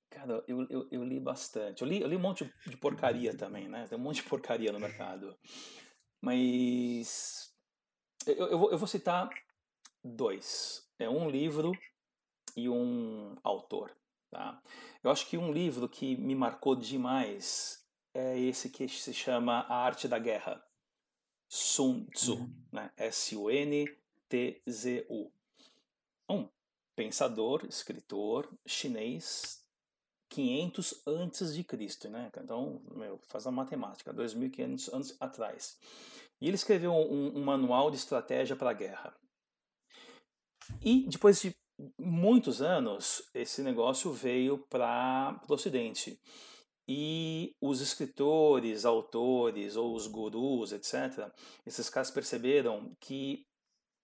[0.09, 1.81] Cara, eu, eu, eu, li bastante.
[1.81, 3.87] Eu li, eu li um monte de porcaria também, né?
[3.87, 5.37] Tem um monte de porcaria no mercado.
[6.21, 7.53] Mas
[8.25, 9.29] eu, eu, vou, eu vou citar
[10.03, 10.87] dois.
[10.97, 11.71] É um livro
[12.55, 13.95] e um autor.
[14.31, 14.61] Tá?
[15.03, 19.75] Eu acho que um livro que me marcou demais é esse que se chama A
[19.75, 20.63] Arte da Guerra.
[21.47, 22.53] Sun Tzu, uhum.
[22.71, 22.91] né?
[22.95, 23.89] S-U-N-T-Z-U
[26.99, 29.63] pensador, escritor chinês
[30.29, 32.29] 500 antes de Cristo, né?
[32.37, 35.77] Então, meu, faz a matemática, 2500 anos atrás.
[36.41, 39.15] E ele escreveu um, um manual de estratégia para a guerra.
[40.83, 41.55] E depois de
[41.97, 46.19] muitos anos, esse negócio veio para o Ocidente.
[46.85, 51.31] E os escritores, autores ou os gurus, etc.,
[51.65, 53.45] esses caras perceberam que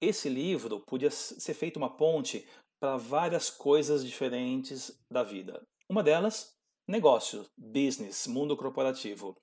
[0.01, 2.45] esse livro podia ser feito uma ponte
[2.85, 5.59] para várias coisas diferentes da vida.
[5.89, 6.55] Uma delas,
[6.87, 9.35] negócio, business, mundo corporativo.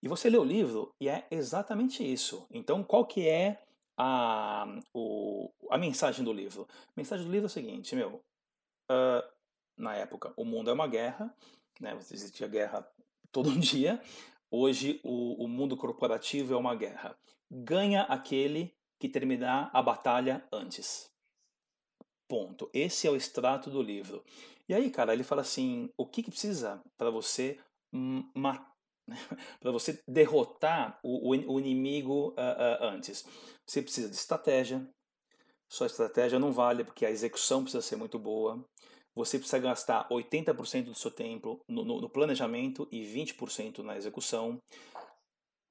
[0.00, 2.46] E você lê o livro e é exatamente isso.
[2.48, 3.60] Então, qual que é
[3.98, 6.68] a, o, a mensagem do livro?
[6.70, 8.22] A mensagem do livro é o seguinte, meu,
[8.88, 9.28] uh,
[9.76, 11.34] na época o mundo é uma guerra,
[11.80, 12.88] né, existia guerra
[13.32, 14.00] todo dia,
[14.48, 17.18] hoje o, o mundo corporativo é uma guerra.
[17.50, 21.09] Ganha aquele que terminar a batalha antes.
[22.30, 22.70] Ponto.
[22.72, 24.22] Esse é o extrato do livro.
[24.68, 27.58] E aí, cara, ele fala assim: o que, que precisa para você
[29.58, 33.26] para você derrotar o, o inimigo uh, uh, antes.
[33.66, 34.88] Você precisa de estratégia.
[35.68, 38.64] Sua estratégia não vale porque a execução precisa ser muito boa.
[39.16, 44.60] Você precisa gastar 80% do seu tempo no, no, no planejamento e 20% na execução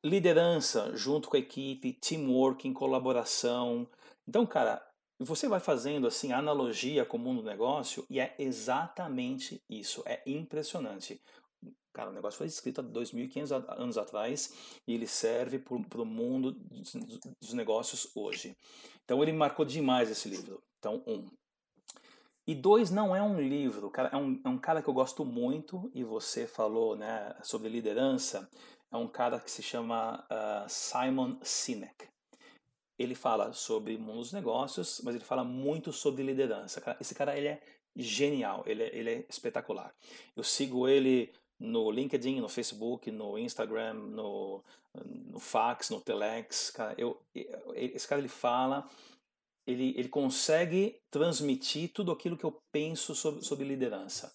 [0.04, 3.88] liderança junto com a equipe, teamwork, colaboração.
[4.28, 4.86] Então, cara,
[5.20, 10.02] você vai fazendo assim analogia com o mundo do negócio e é exatamente isso.
[10.06, 11.22] É impressionante.
[11.94, 14.54] Cara, o negócio foi escrito há 2.500 anos atrás
[14.88, 18.56] e ele serve para o mundo dos, negócios hoje.
[19.04, 20.62] Então ele marcou demais esse livro.
[20.78, 21.28] Então, um.
[22.48, 25.24] E dois, não é um livro, cara, é um, é um cara que eu gosto
[25.24, 28.50] muito, e você falou né, sobre liderança
[28.92, 32.10] é um cara que se chama uh, Simon Sinek.
[33.00, 36.98] Ele fala sobre mundo dos negócios, mas ele fala muito sobre liderança.
[37.00, 37.62] Esse cara ele é
[37.96, 39.96] genial, ele é, ele é espetacular.
[40.36, 44.64] Eu sigo ele no LinkedIn, no Facebook, no Instagram, no,
[45.04, 46.72] no fax, no telex.
[46.72, 47.22] Cara, eu,
[47.74, 48.88] esse cara ele fala,
[49.66, 54.34] ele, ele consegue transmitir tudo aquilo que eu penso sobre, sobre liderança.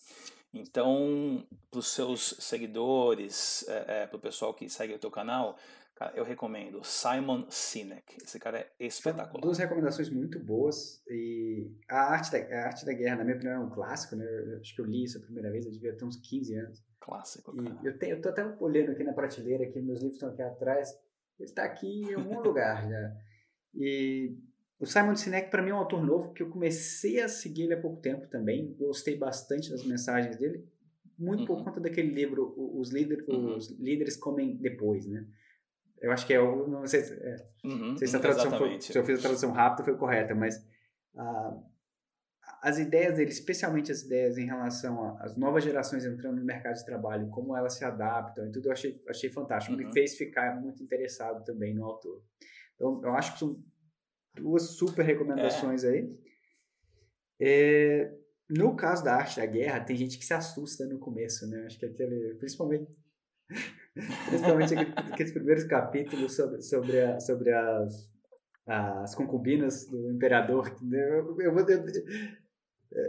[0.55, 5.59] Então, para os seus seguidores, é, é, para o pessoal que segue o teu canal,
[5.97, 8.17] cara, eu recomendo Simon Sinek.
[8.23, 9.43] Esse cara é espetacular.
[9.43, 11.03] duas recomendações muito boas.
[11.09, 14.15] E a arte, da, a arte da Guerra, na minha opinião, é um clássico.
[14.15, 14.25] Né?
[14.25, 16.85] Eu, acho que eu li isso a primeira vez, eu devia ter uns 15 anos.
[17.01, 17.79] Clássico, cara.
[17.83, 20.43] E eu, tenho, eu tô até olhando aqui na prateleira, aqui, meus livros estão aqui
[20.43, 20.89] atrás.
[21.39, 23.17] Ele está aqui em algum lugar já.
[23.75, 24.39] E
[24.79, 27.75] o Simon Sinek, para mim, é um autor novo que eu comecei a seguir ele
[27.75, 28.75] há pouco tempo também.
[28.75, 30.67] Gostei bastante das mensagens dele,
[31.19, 31.47] muito uhum.
[31.47, 33.57] por conta daquele livro, Os, líder, uhum.
[33.57, 35.27] Os Líderes Comem Depois, né?
[36.01, 36.67] Eu acho que é o.
[36.67, 37.91] Não sei, é, uhum.
[37.91, 40.63] não sei se, a tradução foi, se eu fiz a tradução rápida foi correta, mas
[41.17, 41.63] a,
[42.63, 46.85] as ideias dele, especialmente as ideias em relação às novas gerações entrando no mercado de
[46.85, 49.75] trabalho, como elas se adaptam e tudo, eu achei, achei fantástico.
[49.77, 49.87] Uhum.
[49.87, 52.23] Me fez ficar muito interessado também no autor.
[52.75, 53.63] Então, eu acho que são
[54.35, 55.89] duas super recomendações é.
[55.89, 56.19] aí.
[57.41, 58.13] É,
[58.49, 61.65] no caso da arte da guerra, tem gente que se assusta no começo, né?
[61.67, 62.87] Acho que aquele, principalmente,
[64.29, 68.11] principalmente aqueles primeiros capítulos sobre, sobre, a, sobre as,
[68.67, 70.75] as concubinas do imperador.
[70.83, 71.85] Eu, eu, eu,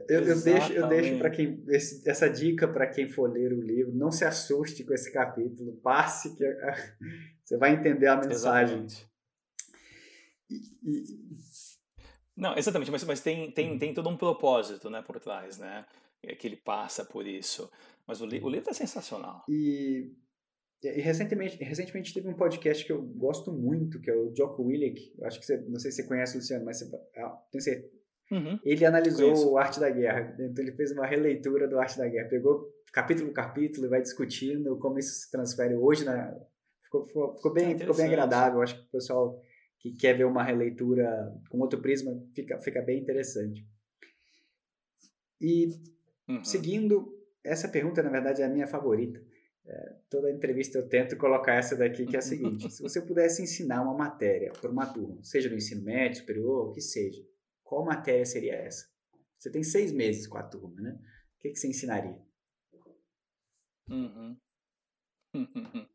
[0.10, 3.62] eu, eu deixo, eu deixo para quem esse, essa dica para quem for ler o
[3.62, 6.44] livro, não se assuste com esse capítulo, passe que
[7.46, 8.84] você vai entender a mensagem.
[8.84, 9.15] Exatamente.
[12.36, 13.80] Não, exatamente, mas, mas tem, tem, uhum.
[13.80, 15.86] tem todo um propósito né, por trás, né?
[16.22, 17.72] É que ele passa por isso.
[18.06, 19.44] Mas o, li o livro é sensacional.
[19.48, 20.12] E,
[20.84, 25.16] e, recentemente, recentemente teve um podcast que eu gosto muito, que é o Jocko Willick.
[25.24, 28.06] Acho que você, não sei se você conhece o Luciano, mas você, ah, tenho certeza
[28.32, 28.60] Uhum.
[28.64, 29.52] Ele analisou Conheço.
[29.52, 33.28] o Arte da Guerra, então ele fez uma releitura do Arte da Guerra, pegou capítulo
[33.28, 36.34] por capítulo e vai discutindo como isso se transfere hoje na
[36.84, 38.62] ficou, ficou, ficou bem, ficou bem agradável.
[38.62, 39.40] Acho que o pessoal
[39.92, 43.64] que quer ver uma releitura com outro prisma fica, fica bem interessante.
[45.40, 45.68] E
[46.28, 46.44] uhum.
[46.44, 47.14] seguindo,
[47.44, 49.24] essa pergunta na verdade é a minha favorita.
[49.68, 53.44] É, toda entrevista eu tento colocar essa daqui, que é a seguinte: se você pudesse
[53.44, 57.22] ensinar uma matéria para uma turma, seja no ensino médio, superior, o que seja,
[57.64, 58.88] qual matéria seria essa?
[59.38, 61.00] Você tem seis meses com a turma, né?
[61.38, 62.20] O que, que você ensinaria?
[63.88, 64.36] Uhum.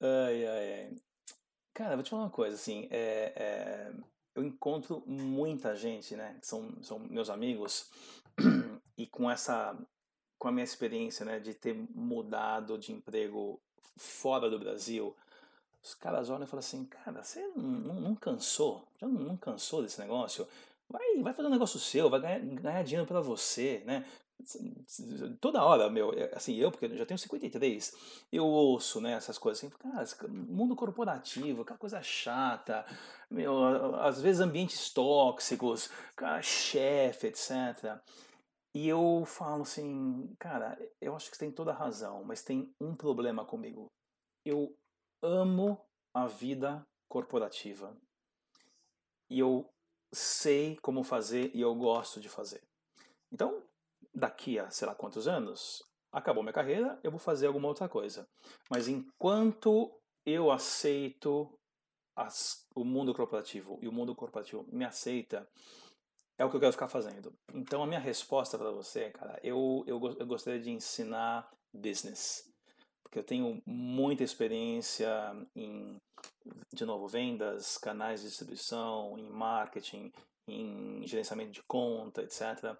[0.00, 0.96] ai, ai, ai.
[1.74, 3.92] Cara, vou te falar uma coisa, assim, é, é,
[4.32, 7.90] eu encontro muita gente, né, que são, são meus amigos,
[8.96, 9.76] e com essa,
[10.38, 13.60] com a minha experiência, né, de ter mudado de emprego
[13.96, 15.16] fora do Brasil,
[15.82, 18.86] os caras olham e falam assim, cara, você não, não, cansou?
[19.00, 20.46] Já não, não, cansou desse negócio?
[20.88, 24.06] Vai, vai fazer um negócio seu, vai ganhar, ganhar dinheiro para você, né?
[25.40, 29.38] Toda hora, meu, é, assim, eu, porque eu já tenho 53, eu ouço, né, essas
[29.38, 32.84] coisas assim, cara, mundo corporativo, aquela coisa chata,
[33.30, 37.98] meu, às vezes ambientes tóxicos, cara, chefe, etc.
[38.74, 42.74] E eu falo assim, cara, eu acho que você tem toda a razão, mas tem
[42.80, 43.86] um problema comigo.
[44.44, 44.76] Eu
[45.22, 45.80] amo
[46.12, 47.96] a vida corporativa.
[49.30, 49.68] E eu
[50.12, 52.62] sei como fazer e eu gosto de fazer.
[53.32, 53.62] Então,
[54.14, 58.26] daqui a sei lá quantos anos, acabou minha carreira, eu vou fazer alguma outra coisa.
[58.70, 59.90] Mas enquanto
[60.24, 61.52] eu aceito
[62.16, 65.48] as, o mundo corporativo e o mundo corporativo me aceita,
[66.38, 67.32] é o que eu quero ficar fazendo.
[67.52, 72.48] Então a minha resposta para você, cara, eu, eu, eu gostaria de ensinar business
[73.14, 75.08] porque eu tenho muita experiência
[75.54, 75.96] em,
[76.72, 80.12] de novo, vendas, canais de distribuição, em marketing,
[80.48, 82.76] em gerenciamento de conta, etc.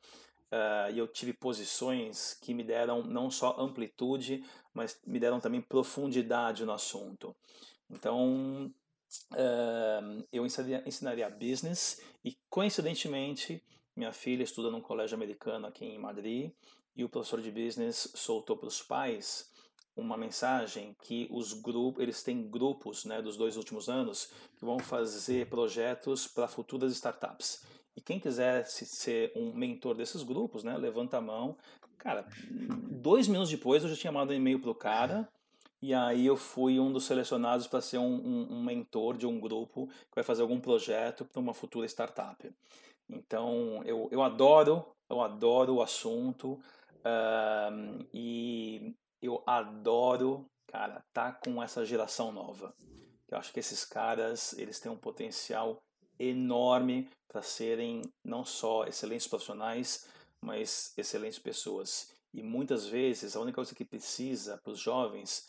[0.53, 5.61] Uh, e eu tive posições que me deram não só amplitude, mas me deram também
[5.61, 7.35] profundidade no assunto.
[7.91, 8.73] Então,
[9.33, 13.63] uh, eu ensinaria, ensinaria business e, coincidentemente,
[13.97, 16.53] minha filha estuda num colégio americano aqui em Madrid
[16.97, 19.53] e o professor de business soltou para os pais
[19.97, 24.79] uma mensagem que os grupos, eles têm grupos, né, dos dois últimos anos que vão
[24.79, 27.63] fazer projetos para futuras startups.
[27.97, 31.57] E quem quiser ser um mentor desses grupos, né, levanta a mão.
[31.99, 32.27] Cara,
[32.91, 35.29] dois minutos depois eu já tinha mandado um e-mail pro cara
[35.81, 39.39] e aí eu fui um dos selecionados para ser um, um, um, mentor de um
[39.39, 42.51] grupo que vai fazer algum projeto para uma futura startup.
[43.09, 46.59] Então eu, eu adoro, eu adoro o assunto
[48.13, 52.75] e eu adoro, cara, tá com essa geração nova.
[53.31, 55.83] Eu acho que esses caras, eles têm um potencial
[56.19, 60.07] enorme para serem não só excelentes profissionais,
[60.41, 62.13] mas excelentes pessoas.
[62.33, 65.49] E muitas vezes a única coisa que precisa para os jovens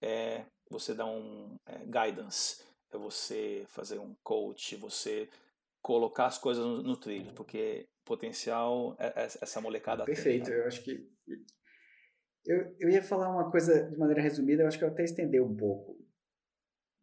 [0.00, 2.62] é você dar um é, guidance,
[2.92, 5.28] é você fazer um coach, você
[5.82, 10.60] colocar as coisas no, no trilho, porque potencial é, é, essa molecada Perfeito, tem, né?
[10.60, 11.08] eu acho que
[12.46, 15.42] eu, eu ia falar uma coisa de maneira resumida, eu acho que eu até estender
[15.42, 15.98] um pouco.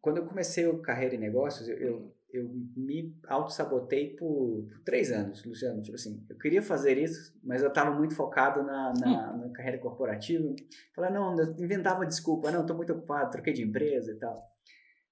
[0.00, 5.12] Quando eu comecei a carreira em negócios, eu, eu, eu me auto-sabotei por, por, três
[5.12, 5.80] anos, Luciano.
[5.80, 9.38] Tipo assim, eu queria fazer isso, mas eu estava muito focado na, na, hum.
[9.38, 10.54] na, carreira corporativa.
[10.94, 14.42] Falei, não, eu inventava desculpa, não, estou muito ocupado, troquei de empresa e tal.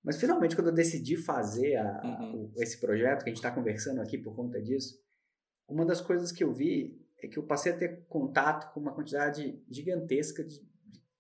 [0.03, 2.53] Mas finalmente, quando eu decidi fazer a, uhum.
[2.59, 5.01] a, esse projeto, que a gente está conversando aqui por conta disso,
[5.69, 8.93] uma das coisas que eu vi é que eu passei a ter contato com uma
[8.93, 10.61] quantidade gigantesca de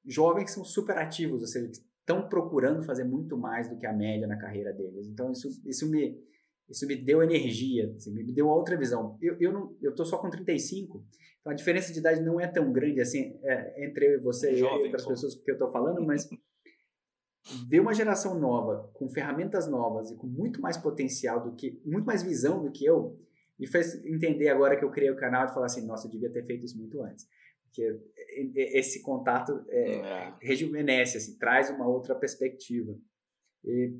[0.04, 3.86] jovens que são super ativos, ou seja, que estão procurando fazer muito mais do que
[3.86, 5.06] a média na carreira deles.
[5.08, 6.20] Então, isso, isso me,
[6.68, 9.16] isso me deu energia, assim, me deu uma outra visão.
[9.20, 11.04] Eu, eu, não, eu tô só com 35,
[11.40, 14.54] então a diferença de idade não é tão grande assim é, entre eu e você
[14.54, 16.28] Jovem, e outras pessoas que eu tô falando, mas
[17.68, 22.04] ver uma geração nova, com ferramentas novas e com muito mais potencial do que, muito
[22.04, 23.18] mais visão do que eu,
[23.58, 26.32] me fez entender agora que eu criei o canal de falar assim, nossa, eu devia
[26.32, 27.26] ter feito isso muito antes.
[27.72, 27.98] Porque
[28.54, 30.34] esse contato é, é.
[30.40, 32.94] rejuvenesce, assim, traz uma outra perspectiva.
[33.64, 33.98] E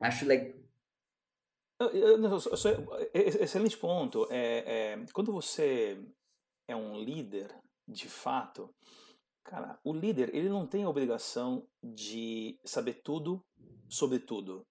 [0.00, 0.54] acho legal.
[3.14, 4.28] Excelente ponto.
[4.30, 5.98] É, é, quando você
[6.68, 7.50] é um líder,
[7.88, 8.74] de fato,
[9.46, 13.44] Cara, o líder, ele não tem a obrigação de saber tudo
[13.88, 14.66] sobre tudo.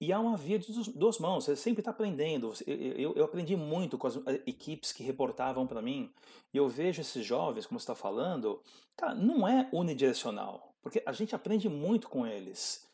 [0.00, 2.52] E há uma via de duas mãos, você sempre está aprendendo.
[2.66, 6.12] Eu, eu, aprendi muito com as eh, equipes que reportavam para mim,
[6.52, 8.60] e eu vejo esses jovens, como você está falando,
[8.94, 12.86] cara, não é unidirecional, porque a gente aprende muito com eles.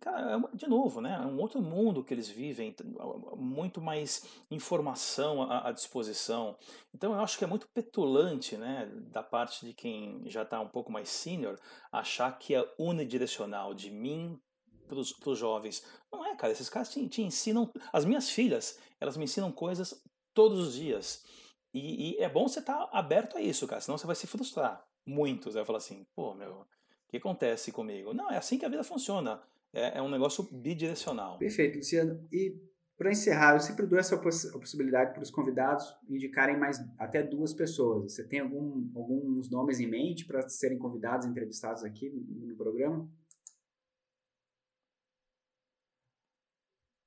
[0.00, 1.14] Cara, é de novo, né?
[1.14, 2.74] É um outro mundo que eles vivem,
[3.36, 6.56] muito mais informação à, à, disposição.
[6.94, 10.68] Então eu acho que é muito petulante, né, da parte de quem já está um
[10.68, 11.58] pouco mais sênior,
[11.90, 14.38] achar que é unidirecional, de mim
[14.90, 15.84] para os jovens.
[16.12, 17.70] Não é, cara, esses caras te, te, ensinam.
[17.92, 20.02] As minhas filhas, elas me ensinam coisas
[20.34, 21.24] todos os dias.
[21.72, 24.26] E, e é bom você estar tá aberto a isso, cara, senão você vai se
[24.26, 24.84] frustrar.
[25.06, 25.54] Muitos.
[25.54, 26.66] Vai falar assim, pô, meu, o
[27.08, 28.12] que acontece comigo?
[28.12, 29.42] Não, é assim que a vida funciona
[29.72, 31.38] é, é um negócio bidirecional.
[31.38, 32.26] Perfeito, Luciano.
[32.32, 32.56] E
[32.96, 37.54] para encerrar, eu sempre dou essa poss possibilidade para os convidados indicarem mais até duas
[37.54, 38.12] pessoas.
[38.12, 43.10] Você tem algum, alguns nomes em mente para serem convidados, entrevistados aqui no programa?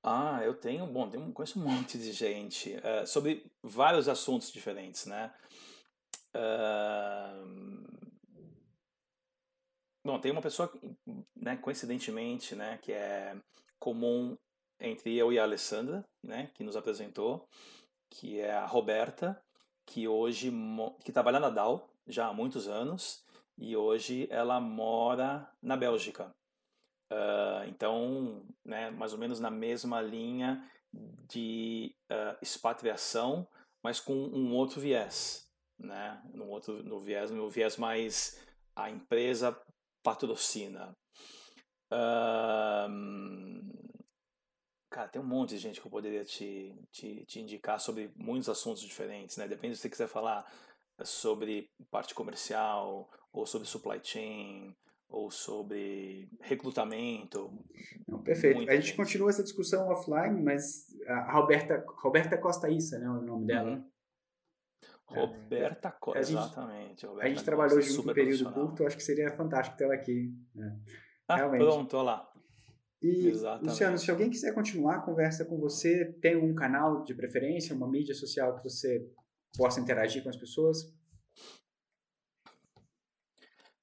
[0.04, 5.06] Ah, eu tenho, bom, tenho, conheço um monte de gente uh, sobre vários assuntos diferentes,
[5.06, 5.34] né?
[6.36, 8.04] Uh,
[10.06, 10.70] Bom, tem uma pessoa,
[11.34, 13.38] né, coincidentemente, né, que é
[13.80, 14.38] comum
[14.78, 17.48] entre eu e a Alessandra, né, que nos apresentou,
[18.10, 19.42] que é a Roberta,
[19.86, 20.52] que hoje
[21.06, 23.24] que trabalha na DAO já há muitos anos
[23.58, 26.36] e hoje ela mora na Bélgica.
[27.14, 30.68] Uh, então, né, mais ou menos na mesma linha
[31.28, 33.48] de uh, expatriação,
[33.84, 38.42] mas com um outro viés, né, no outro no viés, no viés mais
[38.76, 39.56] a empresa
[40.02, 40.98] patrocina.
[41.92, 43.70] Um,
[44.90, 48.50] cara, tem um monte de gente que eu poderia te, te, te indicar sobre muitos
[48.50, 49.48] assuntos diferentes, né?
[49.48, 50.52] Depende se você quiser falar
[51.04, 54.76] sobre parte comercial, ou sobre supply chain,
[55.14, 57.54] ou sobre recrutamento.
[58.08, 58.68] Não, perfeito.
[58.68, 63.46] A gente, continua essa discussão offline, mas a Roberta, Roberta Costa Issa, né, o nome
[63.46, 63.72] dela.
[63.72, 63.86] Uhum.
[65.06, 67.06] Roberta Costa, exatamente.
[67.06, 69.94] Roberta a gente trabalhou Costa, junto um período curto, acho que seria fantástico ter ela
[69.94, 70.34] aqui.
[70.56, 70.80] Né?
[71.28, 71.62] Ah, Realmente.
[71.64, 72.34] pronto, olha lá.
[73.00, 73.70] E, Exatamente.
[73.70, 77.88] Luciano, se alguém quiser continuar a conversa com você, tem um canal de preferência, uma
[77.88, 79.08] mídia social que você
[79.56, 80.92] possa interagir com as pessoas?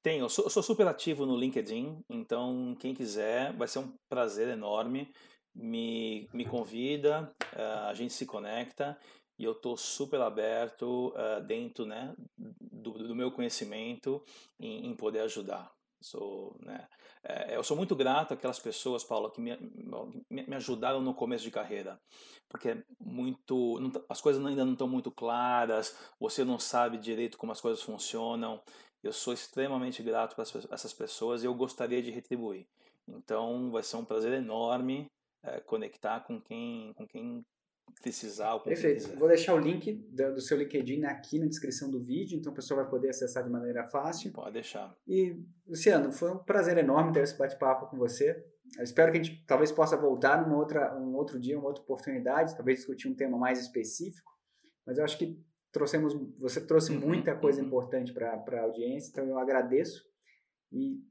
[0.03, 3.93] Tenho, eu sou, eu sou super ativo no LinkedIn, então quem quiser, vai ser um
[4.09, 5.13] prazer enorme.
[5.55, 8.97] Me, me convida, uh, a gente se conecta
[9.37, 14.25] e eu estou super aberto uh, dentro né, do, do, meu conhecimento
[14.59, 15.71] em, em poder ajudar.
[16.01, 16.87] Sou, né,
[17.23, 19.59] é, eu sou muito grato àquelas pessoas, Paulo, que me,
[20.31, 22.01] me, ajudaram no começo de carreira,
[22.49, 27.37] porque é muito, não, as coisas ainda não estão muito claras, você não sabe direito
[27.37, 28.63] como as coisas funcionam.
[29.03, 32.67] Eu sou extremamente grato para essas pessoas e eu gostaria de retribuir.
[33.09, 35.07] Então, vai ser um prazer enorme
[35.43, 37.45] é, conectar com quem, com quem
[38.01, 38.59] precisar.
[38.61, 39.09] Perfeito.
[39.19, 42.55] Vou deixar o link do, do, seu LinkedIn aqui na descrição do vídeo, então o
[42.55, 44.33] pessoal vai poder acessar de maneira fácil.
[44.33, 44.95] Pode deixar.
[45.07, 45.37] E,
[45.67, 48.45] Luciano, foi um prazer enorme ter esse bate-papo com você.
[48.77, 51.83] Eu espero que a gente talvez possa voltar num outra, um outro dia, uma outra
[51.83, 54.31] oportunidade, talvez discutir um tema mais específico,
[54.87, 57.67] mas eu acho que trouxemos, você trouxe uhum, muita coisa uhum.
[57.67, 60.05] importante para a audiência, então eu agradeço.
[60.73, 61.03] E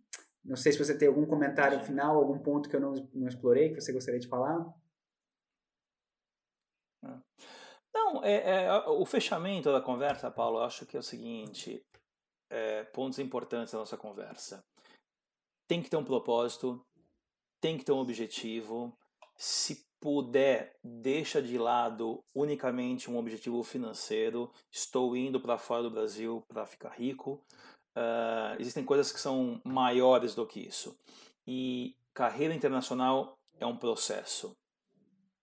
[0.43, 3.73] não sei se você tem algum comentário final, algum ponto que eu não, não explorei,
[3.73, 4.65] que você gostaria de falar.
[7.03, 7.19] É.
[7.93, 11.81] Não, é, é, o fechamento da conversa, Paulo, eu acho que é o seguinte:
[12.49, 14.63] é, pontos importantes da nossa conversa.
[15.67, 16.83] Tem que ter um propósito,
[17.61, 18.97] tem que ter um objetivo.
[19.37, 24.51] Se puder, deixa de lado unicamente um objetivo financeiro.
[24.71, 27.41] Estou indo para fora do Brasil para ficar rico.
[27.95, 30.97] Uh, existem coisas que são maiores do que isso.
[31.45, 34.55] E carreira internacional é um processo.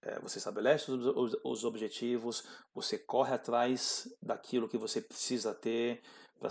[0.03, 6.01] É, você estabelece os, os, os, objetivos, você corre atrás daquilo que você precisa ter
[6.39, 6.51] para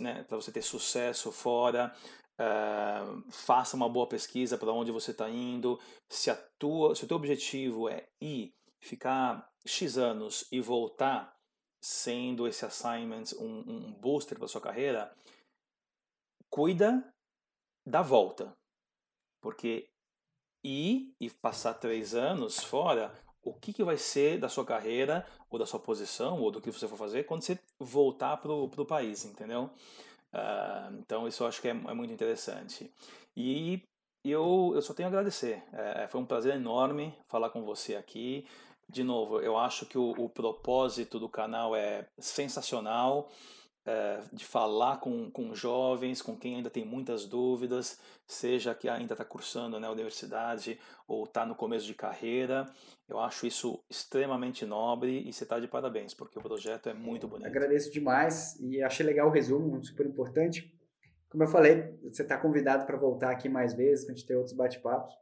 [0.00, 1.94] né, você ter sucesso fora.
[2.38, 5.80] Uh, faça uma boa pesquisa para onde você está indo.
[6.08, 11.36] Se, a tua, se o teu objetivo é ir, ficar X anos e voltar
[11.80, 15.12] sendo esse assignment um, um booster para sua carreira,
[16.50, 17.12] cuida
[17.86, 18.56] da volta.
[19.40, 19.88] Porque
[20.64, 23.12] ir e passar três anos fora,
[23.42, 26.70] o que, que vai ser da sua carreira, ou da sua posição, ou do que
[26.70, 29.70] você for fazer quando você voltar para o país, entendeu?
[30.32, 32.92] Uh, então, isso eu acho que é, é muito interessante.
[33.36, 33.82] E
[34.24, 35.62] eu, eu só tenho a agradecer.
[35.72, 38.46] É, foi um prazer enorme falar com você aqui.
[38.88, 43.30] De novo, eu acho que o, o propósito do canal é sensacional
[43.88, 49.14] é, de falar com, com jovens, com quem ainda tem muitas dúvidas, seja que ainda
[49.14, 52.66] está cursando na né, universidade ou está no começo de carreira.
[53.08, 57.26] Eu acho isso extremamente nobre e você está de parabéns, porque o projeto é muito
[57.26, 57.46] bonito.
[57.46, 60.70] Agradeço demais e achei legal o resumo, super importante.
[61.30, 64.36] Como eu falei, você está convidado para voltar aqui mais vezes, para a gente ter
[64.36, 65.14] outros bate-papos.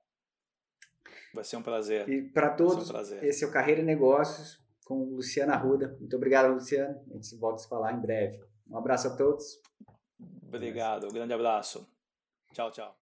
[1.32, 2.08] Vai ser um prazer.
[2.08, 5.96] E para todos, um esse é o Carreira e Negócios com Luciana Arruda.
[6.00, 7.00] Muito obrigado, Luciano.
[7.10, 8.40] A gente volta a se falar em breve.
[8.68, 9.60] Um abraço a todos.
[10.42, 11.88] Obrigado, um grande abraço.
[12.52, 12.94] Tchau, tchau.